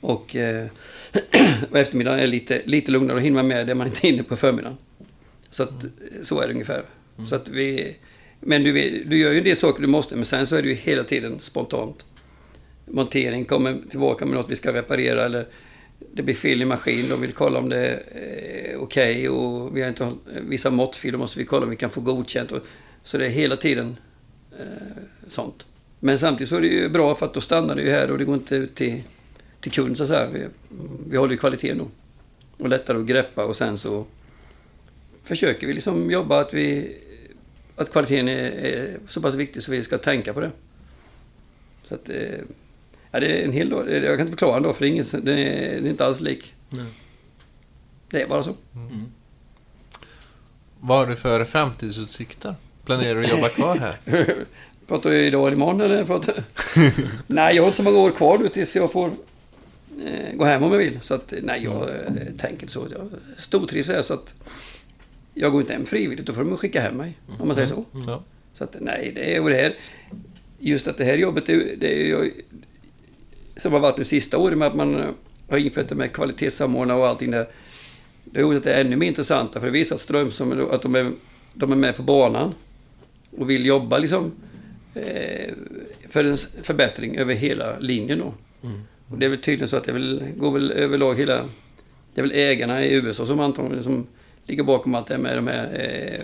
Och, 0.00 0.36
eh, 0.36 0.66
och 1.70 1.78
eftermiddagen 1.78 2.20
är 2.20 2.26
lite, 2.26 2.62
lite 2.64 2.90
lugnare 2.90 3.16
och 3.16 3.22
hinner 3.22 3.34
man 3.34 3.46
med 3.46 3.66
det 3.66 3.74
man 3.74 3.86
inte 3.86 4.06
hinner 4.06 4.22
på 4.22 4.36
förmiddagen. 4.36 4.76
Så 5.54 5.62
att, 5.62 5.84
så 6.22 6.40
är 6.40 6.46
det 6.46 6.52
ungefär. 6.52 6.84
Så 7.28 7.34
att 7.34 7.48
vi, 7.48 7.96
men 8.40 8.64
du, 8.64 8.72
du 9.04 9.18
gör 9.18 9.32
ju 9.32 9.38
en 9.38 9.44
del 9.44 9.56
saker 9.56 9.82
du 9.82 9.88
måste, 9.88 10.16
men 10.16 10.24
sen 10.24 10.46
så 10.46 10.56
är 10.56 10.62
det 10.62 10.68
ju 10.68 10.74
hela 10.74 11.04
tiden 11.04 11.40
spontant. 11.40 12.04
Montering 12.86 13.44
kommer 13.44 13.78
tillbaka 13.90 14.26
med 14.26 14.34
något 14.34 14.50
vi 14.50 14.56
ska 14.56 14.72
reparera 14.72 15.24
eller 15.24 15.46
det 16.12 16.22
blir 16.22 16.34
fel 16.34 16.62
i 16.62 16.64
maskin, 16.64 17.08
de 17.08 17.20
vill 17.20 17.32
kolla 17.32 17.58
om 17.58 17.68
det 17.68 17.78
är 17.78 18.76
okej 18.76 18.78
okej 18.78 19.28
och 19.28 19.76
vi 19.76 19.82
har 19.82 19.88
inte 19.88 20.12
vissa 20.24 20.70
måttfel, 20.70 21.12
då 21.12 21.18
måste 21.18 21.38
vi 21.38 21.44
kolla 21.44 21.64
om 21.64 21.70
vi 21.70 21.76
kan 21.76 21.90
få 21.90 22.00
godkänt. 22.00 22.52
Och, 22.52 22.62
så 23.02 23.18
det 23.18 23.26
är 23.26 23.30
hela 23.30 23.56
tiden 23.56 23.96
eh, 24.58 25.02
sånt. 25.28 25.66
Men 26.00 26.18
samtidigt 26.18 26.48
så 26.48 26.56
är 26.56 26.60
det 26.60 26.66
ju 26.66 26.88
bra 26.88 27.14
för 27.14 27.26
att 27.26 27.34
då 27.34 27.40
stannar 27.40 27.74
det 27.74 27.82
ju 27.82 27.90
här 27.90 28.10
och 28.10 28.18
det 28.18 28.24
går 28.24 28.34
inte 28.34 28.56
ut 28.56 28.74
till, 28.74 29.02
till 29.60 29.72
kund 29.72 29.96
så 29.96 30.02
att 30.02 30.08
säga. 30.08 30.28
Vi, 30.32 30.46
vi 31.10 31.16
håller 31.16 31.32
ju 31.32 31.38
kvaliteten 31.38 31.78
då. 31.78 31.88
Och 32.56 32.68
lättare 32.68 32.98
att 32.98 33.06
greppa 33.06 33.44
och 33.44 33.56
sen 33.56 33.78
så 33.78 34.04
försöker 35.24 35.66
vi 35.66 35.72
liksom 35.72 36.10
jobba 36.10 36.40
att 36.40 36.54
vi 36.54 36.96
att 37.76 37.92
kvaliteten 37.92 38.28
är, 38.28 38.50
är 38.50 38.98
så 39.08 39.20
pass 39.20 39.34
viktig 39.34 39.62
så 39.62 39.70
vi 39.70 39.84
ska 39.84 39.98
tänka 39.98 40.34
på 40.34 40.40
det. 40.40 40.50
Så 41.84 41.94
att, 41.94 42.08
eh, 42.08 42.38
ja, 43.10 43.20
det 43.20 43.26
är 43.26 43.44
en 43.44 43.52
hel 43.52 43.68
dag. 43.68 43.90
Jag 43.90 44.04
kan 44.04 44.20
inte 44.20 44.30
förklara 44.30 44.56
en 44.56 44.62
dag 44.62 44.76
för 44.76 44.84
det 44.84 44.88
är, 44.88 44.92
ingen, 44.92 45.04
den 45.12 45.38
är, 45.38 45.74
den 45.74 45.86
är 45.86 45.90
inte 45.90 46.06
alls 46.06 46.20
lik. 46.20 46.54
Nej. 46.70 46.86
Det 48.10 48.22
är 48.22 48.26
bara 48.26 48.42
så. 48.42 48.54
Vad 50.80 50.98
har 50.98 51.06
du 51.06 51.16
för 51.16 51.44
framtidsutsikter? 51.44 52.54
Planerar 52.84 53.14
du 53.14 53.24
att 53.24 53.30
jobba 53.30 53.48
kvar 53.48 53.76
här? 53.76 53.98
Pratar 54.86 55.10
vi 55.10 55.26
idag 55.26 55.46
eller 55.46 55.56
imorgon 55.56 55.80
eller? 55.80 56.04
Pratar... 56.04 56.34
nej, 57.26 57.56
jag 57.56 57.62
har 57.62 57.66
inte 57.66 57.76
så 57.76 57.82
många 57.82 57.98
år 57.98 58.10
kvar 58.10 58.38
nu 58.38 58.48
tills 58.48 58.76
jag 58.76 58.92
får 58.92 59.10
eh, 60.04 60.34
gå 60.34 60.44
hem 60.44 60.62
om 60.62 60.72
jag 60.72 60.78
vill. 60.78 61.00
Så 61.02 61.14
att 61.14 61.34
nej, 61.42 61.64
jag 61.64 61.82
eh, 61.82 62.12
tänker 62.38 62.62
inte 62.62 62.72
så. 62.72 62.86
Jag 62.90 63.08
stortrivs 63.36 63.88
här 63.88 64.02
så 64.02 64.14
att 64.14 64.34
jag 65.34 65.52
går 65.52 65.60
inte 65.60 65.72
hem 65.72 65.86
frivilligt. 65.86 66.26
Då 66.26 66.32
får 66.32 66.44
de 66.44 66.56
skicka 66.56 66.80
hem 66.80 66.96
mig. 66.96 67.18
Om 67.38 67.46
man 67.46 67.54
säger 67.54 67.68
så. 67.68 67.84
Ja. 68.06 68.22
Så 68.52 68.64
att 68.64 68.76
nej, 68.80 69.12
det 69.14 69.36
är 69.36 69.40
och 69.40 69.50
det 69.50 69.56
här. 69.56 69.74
Just 70.58 70.88
att 70.88 70.98
det 70.98 71.04
här 71.04 71.16
jobbet, 71.16 71.46
det, 71.46 71.74
det 71.80 71.92
är 71.92 72.06
ju 72.06 72.32
som 73.56 73.72
har 73.72 73.80
varit 73.80 73.98
nu 73.98 74.04
sista 74.04 74.38
året 74.38 74.58
med 74.58 74.68
att 74.68 74.74
man 74.74 75.00
eh, 75.00 75.08
har 75.48 75.58
infört 75.58 75.88
det 75.88 75.94
med 75.94 76.12
kvalitetssamordnare 76.12 76.98
och 76.98 77.08
allting 77.08 77.30
där. 77.30 77.48
Det 78.24 78.40
är 78.40 78.44
roligt 78.44 78.58
att 78.58 78.64
det 78.64 78.74
är 78.74 78.80
ännu 78.80 78.96
mer 78.96 79.06
intressanta 79.06 79.60
för 79.60 79.66
det 79.66 79.72
visar 79.72 79.94
att 79.94 80.00
Strömsholm 80.00 80.68
att 80.70 80.82
de 80.82 80.94
är, 80.94 81.12
de 81.54 81.72
är 81.72 81.76
med 81.76 81.96
på 81.96 82.02
banan 82.02 82.54
och 83.38 83.50
vill 83.50 83.66
jobba 83.66 83.98
liksom 83.98 84.32
eh, 84.94 85.52
för 86.08 86.24
en 86.24 86.36
förbättring 86.62 87.16
över 87.16 87.34
hela 87.34 87.78
linjen 87.78 88.18
då. 88.18 88.34
Och 89.08 89.18
det 89.18 89.26
är 89.26 89.30
väl 89.30 89.40
tydligen 89.40 89.68
så 89.68 89.76
att 89.76 89.84
det 89.84 89.92
väl, 89.92 90.24
går 90.36 90.50
väl 90.52 90.70
överlag 90.72 91.14
hela... 91.14 91.44
Det 92.14 92.20
är 92.20 92.22
väl 92.22 92.32
ägarna 92.32 92.84
i 92.84 92.94
USA 92.94 93.26
som 93.26 93.40
antagligen 93.40 93.84
som 93.84 94.06
ligger 94.46 94.62
bakom 94.62 94.94
allt 94.94 95.06
det 95.06 95.18
med 95.18 95.36
de 95.36 95.46
här 95.46 95.80
eh, 95.80 96.20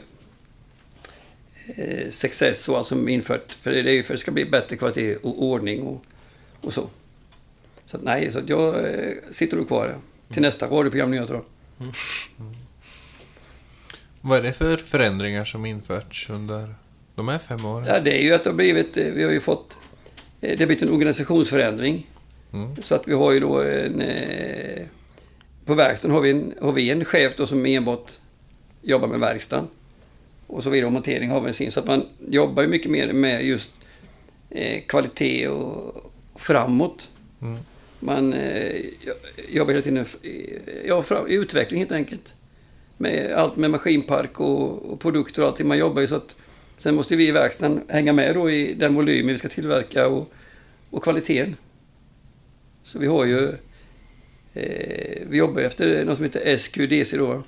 eh, 1.77 2.11
success 2.11 2.69
och 2.69 2.79
allt 2.79 2.87
som 2.87 3.09
infört. 3.09 3.53
För 3.53 3.71
det 3.71 3.79
är 3.79 3.95
ju 3.95 4.03
för 4.03 4.15
att 4.15 4.19
det 4.19 4.23
ska 4.23 4.31
bli 4.31 4.45
bättre 4.45 4.77
kvalitet 4.77 5.17
och 5.17 5.43
ordning 5.43 5.83
och, 5.83 6.05
och 6.61 6.73
så. 6.73 6.89
Så 7.87 7.97
att, 7.97 8.03
nej, 8.03 8.33
så 8.33 8.39
att 8.39 8.49
jag 8.49 8.75
eh, 8.75 9.13
sitter 9.31 9.57
nog 9.57 9.69
kvar 9.69 9.95
till 10.33 10.43
nästa 10.43 10.67
radioprogram 10.67 11.11
nyheter 11.11 11.35
då. 11.35 11.45
Vad 14.21 14.39
är 14.39 14.43
det 14.43 14.53
för 14.53 14.77
förändringar 14.77 15.45
som 15.45 15.67
införts 15.67 16.31
under 16.31 16.75
de 17.15 17.29
här 17.29 17.39
fem 17.39 17.65
åren? 17.65 17.87
Ja, 17.89 18.01
det 18.01 18.19
är 18.19 18.23
ju 18.23 18.35
att 18.35 18.45
det 18.45 18.51
har 18.51 18.55
blivit, 18.57 18.97
eh, 18.97 19.05
vi 19.05 19.23
har 19.23 19.31
ju 19.31 19.41
fått, 19.41 19.79
det 20.41 20.49
har 20.49 20.57
blivit 20.57 20.83
en 20.83 20.91
organisationsförändring. 20.91 22.07
Mm. 22.53 22.83
Så 22.83 22.95
att 22.95 23.09
vi 23.09 23.15
har 23.15 23.33
ju 23.33 23.41
då 23.41 23.63
en, 23.63 24.01
eh, 24.01 24.83
på 25.71 25.75
verkstaden 25.75 26.15
har 26.15 26.21
vi 26.21 26.31
en, 26.31 26.55
har 26.61 26.73
vi 26.73 26.91
en 26.91 27.05
chef 27.05 27.37
då 27.37 27.47
som 27.47 27.67
enbart 27.67 28.13
jobbar 28.83 29.09
med 29.09 29.21
verkstaden. 29.21 29.69
Och 30.47 30.63
så 30.63 30.71
vidare, 30.71 30.87
och 30.87 30.93
montering 30.93 31.31
har 31.31 31.41
vi 31.41 31.53
sin. 31.53 31.71
Så 31.71 31.81
att 31.81 31.87
man 31.87 32.07
jobbar 32.29 32.63
ju 32.63 32.69
mycket 32.69 32.91
mer 32.91 33.13
med 33.13 33.45
just 33.45 33.71
eh, 34.51 34.83
kvalitet 34.87 35.49
och 35.49 36.13
framåt. 36.35 37.11
Mm. 37.43 37.59
Man 38.01 38.33
eh, 38.33 38.85
jobbar 39.49 39.73
hela 39.73 39.83
tiden 39.83 40.07
ja, 40.87 41.03
fram, 41.03 41.29
i 41.29 41.35
utveckling 41.35 41.81
helt 41.81 41.93
enkelt. 41.93 42.35
Med 42.97 43.33
allt 43.33 43.57
med 43.57 43.71
maskinpark 43.71 44.41
och, 44.41 44.93
och 44.93 45.01
produkter 45.01 45.43
och 45.43 45.49
allting. 45.49 45.69
Man 45.69 45.79
jobbar 45.79 46.01
ju 46.01 46.07
så 46.07 46.17
att 46.17 46.37
sen 46.79 46.95
måste 46.95 47.17
vi 47.17 47.29
i 47.29 47.31
verkstaden 47.31 47.81
hänga 47.89 48.13
med 48.13 48.35
då 48.35 48.51
i 48.51 48.75
den 48.75 48.95
volymen 48.95 49.33
vi 49.33 49.39
ska 49.39 49.49
tillverka 49.49 50.09
och, 50.09 50.33
och 50.91 51.03
kvaliteten. 51.03 51.57
Så 52.85 52.99
vi 52.99 53.07
har 53.07 53.25
ju... 53.25 53.53
Eh, 54.55 55.23
vi 55.27 55.37
jobbar 55.39 55.63
efter 55.63 56.05
något 56.05 56.17
som 56.17 56.25
heter 56.25 56.57
SQDC 56.57 57.17
då. 57.17 57.43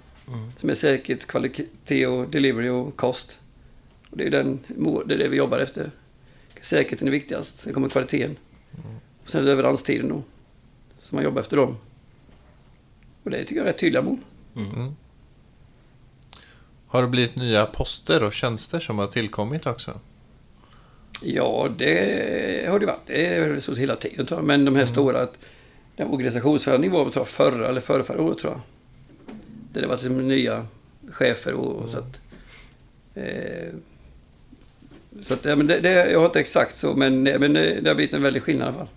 Som 0.57 0.71
är 0.71 0.75
säkerhet, 0.75 1.27
kvalitet 1.27 2.07
och 2.07 2.29
delivery 2.29 2.69
och 2.69 2.97
kost. 2.97 3.41
Och 4.11 4.17
det 4.17 4.25
är 4.25 4.31
den, 4.31 4.59
det 5.07 5.15
är 5.15 5.19
det 5.19 5.29
vi 5.29 5.37
jobbar 5.37 5.59
efter. 5.59 5.91
Säkerheten 6.61 7.09
är 7.09 7.13
viktigast, 7.13 7.59
sen 7.59 7.73
kommer 7.73 7.89
kvaliteten. 7.89 8.37
Och 9.25 9.31
sen 9.31 9.45
leveranstiden 9.45 10.09
då. 10.09 10.23
Så 11.03 11.15
man 11.15 11.25
jobbar 11.25 11.41
efter 11.41 11.57
dem. 11.57 11.77
Och 13.23 13.31
det 13.31 13.39
tycker 13.39 13.57
jag 13.57 13.63
är 13.63 13.73
rätt 13.73 13.79
tydliga 13.79 14.03
mål. 14.03 14.19
Har 16.87 17.03
det 17.03 17.09
blivit 17.09 17.37
nya 17.37 17.67
poster 17.67 18.23
och 18.23 18.33
tjänster 18.33 18.81
som 18.81 18.99
har 18.99 19.07
tillkommit 19.07 19.67
också? 19.67 20.01
Ja, 21.23 21.69
det 21.79 22.67
har 22.69 22.79
det 22.79 22.87
varit. 22.87 23.07
Det 23.07 23.27
är 23.27 23.59
så 23.61 23.75
hela 23.75 23.97
tiden 23.97 24.27
tror 24.27 24.41
jag. 24.41 24.47
Men 24.47 24.65
de 24.65 24.77
här 24.77 24.87
stora... 24.87 25.23
Att, 25.23 25.39
den 25.97 26.09
organisationsförändringen 26.09 26.97
var 26.97 27.05
tror 27.05 27.21
jag, 27.21 27.29
förra 27.29 27.69
eller 27.69 27.81
förra, 27.81 28.03
förra 28.03 28.23
året 28.23 28.39
tror 28.39 28.53
jag. 28.53 28.61
Där 29.73 29.81
det 29.81 29.87
var 29.87 29.95
liksom 29.95 30.29
nya 30.29 30.67
chefer 31.11 31.53
och, 31.53 31.77
och 31.77 31.89
så 31.89 31.99
att... 31.99 32.21
Eh, 33.15 33.75
så 35.25 35.35
att, 35.35 35.45
ja, 35.45 35.57
men 35.57 35.67
det, 35.67 35.81
det, 35.81 36.11
jag 36.11 36.19
har 36.19 36.27
inte 36.27 36.41
exakt 36.41 36.77
så, 36.77 36.95
men, 36.95 37.23
men 37.23 37.53
det, 37.53 37.81
det 37.81 37.91
har 37.91 37.95
blivit 37.95 38.15
en 38.15 38.23
väldig 38.23 38.43
skillnad 38.43 38.67
i 38.67 38.69
alla 38.69 38.79
fall. 38.79 38.89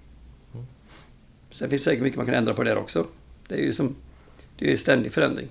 Sen 1.51 1.69
finns 1.69 1.81
det 1.83 1.89
säkert 1.89 2.03
mycket 2.03 2.17
man 2.17 2.25
kan 2.25 2.35
ändra 2.35 2.53
på 2.53 2.63
där 2.63 2.77
också. 2.77 3.07
Det 3.47 3.55
är 3.55 3.59
ju 3.59 3.73
som... 3.73 3.95
Det 4.57 4.65
är 4.65 4.71
ju 4.71 4.77
ständig 4.77 5.11
förändring. 5.11 5.47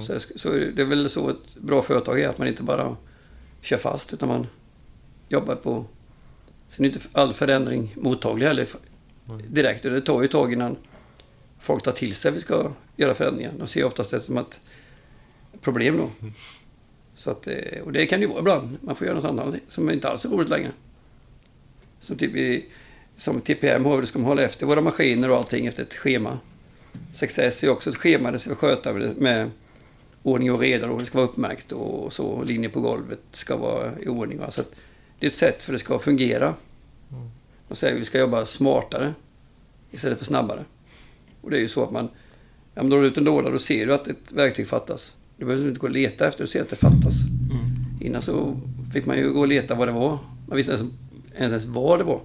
Så, 0.00 0.18
så 0.36 0.52
är 0.52 0.60
det 0.60 0.70
det 0.70 0.82
är 0.82 0.86
väl 0.86 1.10
så 1.10 1.30
ett 1.30 1.56
bra 1.56 1.82
företag 1.82 2.20
är, 2.20 2.28
att 2.28 2.38
man 2.38 2.48
inte 2.48 2.62
bara 2.62 2.96
kör 3.60 3.76
fast, 3.76 4.12
utan 4.12 4.28
man 4.28 4.46
jobbar 5.28 5.54
på... 5.54 5.84
Sen 6.68 6.84
är 6.84 6.88
inte 6.88 7.00
all 7.12 7.32
förändring 7.32 7.94
mottaglig 7.96 8.46
heller 8.46 8.68
direkt. 9.48 9.82
Det 9.82 10.00
tar 10.00 10.20
ju 10.20 10.24
ett 10.24 10.30
tag 10.30 10.52
innan 10.52 10.76
folk 11.60 11.82
tar 11.82 11.92
till 11.92 12.14
sig 12.14 12.28
att 12.28 12.34
vi 12.34 12.40
ska 12.40 12.70
göra 12.96 13.14
förändringar. 13.14 13.52
De 13.58 13.66
ser 13.66 13.84
oftast 13.84 14.10
det 14.10 14.20
som 14.20 14.38
ett 14.38 14.60
problem 15.60 15.96
då. 15.96 16.28
Så 17.14 17.30
att, 17.30 17.46
eh, 17.46 17.82
och 17.84 17.92
det 17.92 18.06
kan 18.06 18.20
ju 18.20 18.26
vara 18.26 18.38
ibland. 18.38 18.78
Man 18.80 18.96
får 18.96 19.06
göra 19.06 19.16
något 19.16 19.24
annat 19.24 19.54
som 19.68 19.90
inte 19.90 20.08
alls 20.08 20.24
är 20.24 20.28
roligt 20.28 20.48
längre. 20.48 20.72
Som, 22.00 22.16
typ 22.16 22.36
i, 22.36 22.64
som 23.16 23.40
TPM 23.40 23.84
har 23.84 23.96
vi, 23.96 24.00
då 24.00 24.06
ska 24.06 24.18
man 24.18 24.28
hålla 24.28 24.42
efter 24.42 24.66
våra 24.66 24.80
maskiner 24.80 25.30
och 25.30 25.36
allting 25.36 25.66
efter 25.66 25.82
ett 25.82 25.94
schema. 25.94 26.38
Success 27.12 27.64
är 27.64 27.70
också 27.70 27.90
ett 27.90 27.96
schema, 27.96 28.30
det 28.30 28.38
ska 28.38 28.50
vi 28.50 28.56
sköta 28.56 28.92
med, 28.92 29.16
med 29.16 29.50
ordning 30.22 30.52
och 30.52 30.60
reda 30.60 30.90
och 30.90 30.98
det 30.98 31.06
ska 31.06 31.18
vara 31.18 31.28
uppmärkt 31.28 31.72
och 31.72 32.12
så. 32.12 32.26
Och 32.26 32.46
linjer 32.46 32.70
på 32.70 32.80
golvet 32.80 33.20
ska 33.32 33.56
vara 33.56 33.92
i 34.00 34.08
ordning. 34.08 34.40
Så 34.50 34.62
det 35.18 35.26
är 35.26 35.30
ett 35.30 35.36
sätt 35.36 35.62
för 35.62 35.72
att 35.72 35.78
det 35.78 35.84
ska 35.84 35.98
fungera. 35.98 36.54
Och 37.68 37.78
säger 37.78 37.94
vi 37.94 37.98
vi 37.98 38.04
ska 38.04 38.18
jobba 38.18 38.46
smartare 38.46 39.14
istället 39.90 40.18
för 40.18 40.24
snabbare. 40.24 40.64
Och 41.40 41.50
det 41.50 41.56
är 41.56 41.60
ju 41.60 41.68
så 41.68 41.84
att 41.84 41.90
man, 41.90 42.08
ja 42.74 42.82
men 42.82 42.90
drar 42.90 43.00
du 43.00 43.06
ut 43.06 43.18
en 43.18 43.24
låda 43.24 43.50
då 43.50 43.58
ser 43.58 43.86
du 43.86 43.94
att 43.94 44.08
ett 44.08 44.32
verktyg 44.32 44.68
fattas. 44.68 45.16
Du 45.36 45.44
behöver 45.44 45.68
inte 45.68 45.80
gå 45.80 45.86
och 45.86 45.92
leta 45.92 46.28
efter 46.28 46.44
att 46.44 46.50
se 46.50 46.60
att 46.60 46.70
det 46.70 46.76
fattas. 46.76 47.14
Innan 48.00 48.22
så 48.22 48.60
fick 48.92 49.06
man 49.06 49.16
ju 49.16 49.32
gå 49.32 49.40
och 49.40 49.48
leta 49.48 49.74
vad 49.74 49.88
det 49.88 49.92
var. 49.92 50.18
Man 50.48 50.56
visste 50.56 50.72
inte 50.72 50.84
ens, 51.34 51.52
ens 51.52 51.64
vad 51.64 51.98
det 51.98 52.04
var. 52.04 52.20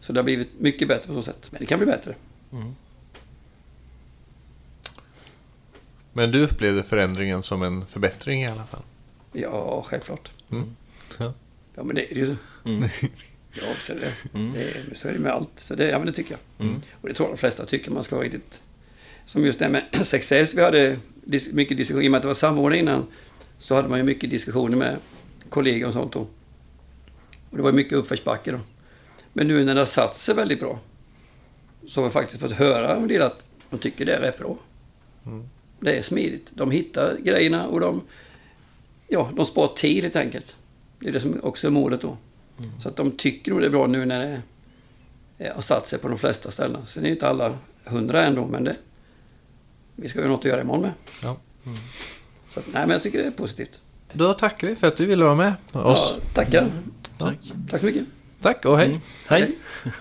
Så 0.00 0.12
det 0.12 0.18
har 0.18 0.24
blivit 0.24 0.60
mycket 0.60 0.88
bättre 0.88 1.06
på 1.06 1.14
så 1.14 1.22
sätt. 1.22 1.48
Men 1.50 1.60
det 1.60 1.66
kan 1.66 1.78
bli 1.78 1.86
bättre. 1.86 2.14
Men 6.12 6.30
du 6.30 6.44
upplevde 6.44 6.82
förändringen 6.82 7.42
som 7.42 7.62
en 7.62 7.86
förbättring 7.86 8.42
i 8.42 8.48
alla 8.48 8.64
fall? 8.64 8.82
Ja, 9.32 9.82
självklart. 9.86 10.30
Mm. 10.50 10.76
Ja. 11.18 11.32
Ja, 11.74 11.82
men 11.82 11.96
det 11.96 12.12
är 12.12 12.16
ju 12.16 12.26
så. 12.26 12.36
Ja, 12.64 12.88
så 13.80 13.92
är 13.92 13.96
det. 13.96 14.12
det 14.54 14.62
är, 14.62 14.84
så 14.94 15.08
är 15.08 15.12
det 15.12 15.18
med 15.18 15.32
allt. 15.32 15.50
Så 15.56 15.74
det, 15.74 15.88
ja, 15.88 15.98
men 15.98 16.06
det 16.06 16.12
tycker 16.12 16.30
jag. 16.30 16.66
Och 16.92 17.08
det 17.08 17.14
tror 17.14 17.28
jag 17.28 17.36
de 17.36 17.38
flesta 17.40 17.66
tycker 17.66 17.90
man 17.90 18.04
ska 18.04 18.16
vara 18.16 18.24
riktigt... 18.24 18.60
Som 19.24 19.44
just 19.44 19.58
det 19.58 19.64
här 19.64 19.72
med 19.72 19.84
success. 20.06 20.54
Vi 20.54 20.62
hade 20.62 20.98
dis- 21.24 21.52
mycket 21.54 21.76
diskussion. 21.76 22.02
I 22.02 22.08
och 22.08 22.10
med 22.10 22.18
att 22.18 22.22
det 22.22 22.28
var 22.28 22.34
samordning 22.34 22.80
innan 22.80 23.06
så 23.58 23.74
hade 23.74 23.88
man 23.88 23.98
ju 23.98 24.04
mycket 24.04 24.30
diskussioner 24.30 24.76
med 24.76 24.96
kollegor 25.48 25.86
och 25.88 25.92
sånt 25.92 26.12
då. 26.12 26.20
Och 27.50 27.56
det 27.56 27.62
var 27.62 27.72
mycket 27.72 27.92
uppförsbacke 27.92 28.52
då. 28.52 28.58
Men 29.32 29.48
nu 29.48 29.64
när 29.64 29.74
det 29.74 29.80
har 29.80 29.86
satt 29.86 30.16
sig 30.16 30.34
väldigt 30.34 30.60
bra 30.60 30.78
så 31.86 32.00
har 32.00 32.08
vi 32.08 32.12
faktiskt 32.12 32.40
fått 32.42 32.52
höra 32.52 32.96
en 32.96 33.08
del 33.08 33.22
att 33.22 33.46
de 33.70 33.78
tycker 33.78 34.04
det 34.06 34.14
är 34.14 34.20
rätt 34.20 34.38
bra. 34.38 34.56
Det 35.80 35.98
är 35.98 36.02
smidigt. 36.02 36.50
De 36.54 36.70
hittar 36.70 37.16
grejerna 37.22 37.66
och 37.66 37.80
de, 37.80 38.02
ja, 39.08 39.30
de 39.36 39.44
sparar 39.46 39.74
tid 39.74 40.02
helt 40.02 40.16
enkelt. 40.16 40.56
Det 40.98 41.08
är 41.08 41.12
det 41.12 41.20
som 41.20 41.40
också 41.42 41.66
är 41.66 41.70
målet 41.70 42.00
då. 42.00 42.16
Så 42.82 42.88
att 42.88 42.96
de 42.96 43.10
tycker 43.10 43.50
nog 43.50 43.60
det 43.60 43.66
är 43.66 43.70
bra 43.70 43.86
nu 43.86 44.04
när 44.04 44.42
det 45.38 45.52
har 45.54 45.62
satt 45.62 45.86
sig 45.86 45.98
på 45.98 46.08
de 46.08 46.18
flesta 46.18 46.50
ställen. 46.50 46.86
Sen 46.86 47.02
är 47.02 47.06
ju 47.06 47.12
inte 47.12 47.28
alla 47.28 47.58
hundra 47.84 48.26
ändå, 48.26 48.46
men 48.46 48.64
det, 48.64 48.76
vi 49.96 50.08
ska 50.08 50.18
ju 50.18 50.24
ha 50.24 50.30
något 50.30 50.40
att 50.40 50.44
göra 50.44 50.60
imorgon 50.60 50.82
med. 50.82 50.92
Ja. 51.22 51.36
Så 52.50 52.60
att, 52.60 52.66
nej, 52.66 52.82
men 52.82 52.90
jag 52.90 53.02
tycker 53.02 53.18
det 53.18 53.24
är 53.24 53.30
positivt. 53.30 53.80
Då 54.12 54.34
tackar 54.34 54.68
vi 54.68 54.76
för 54.76 54.86
att 54.86 54.96
du 54.96 55.06
ville 55.06 55.24
vara 55.24 55.34
med 55.34 55.54
oss. 55.72 56.14
Ja, 56.16 56.24
tackar. 56.34 56.72
Tack. 57.18 57.52
Tack 57.70 57.80
så 57.80 57.86
mycket. 57.86 58.04
Tack 58.42 58.64
och 58.64 58.78
hej. 58.78 59.00
Hej. 59.26 59.56
Hej. 59.84 59.92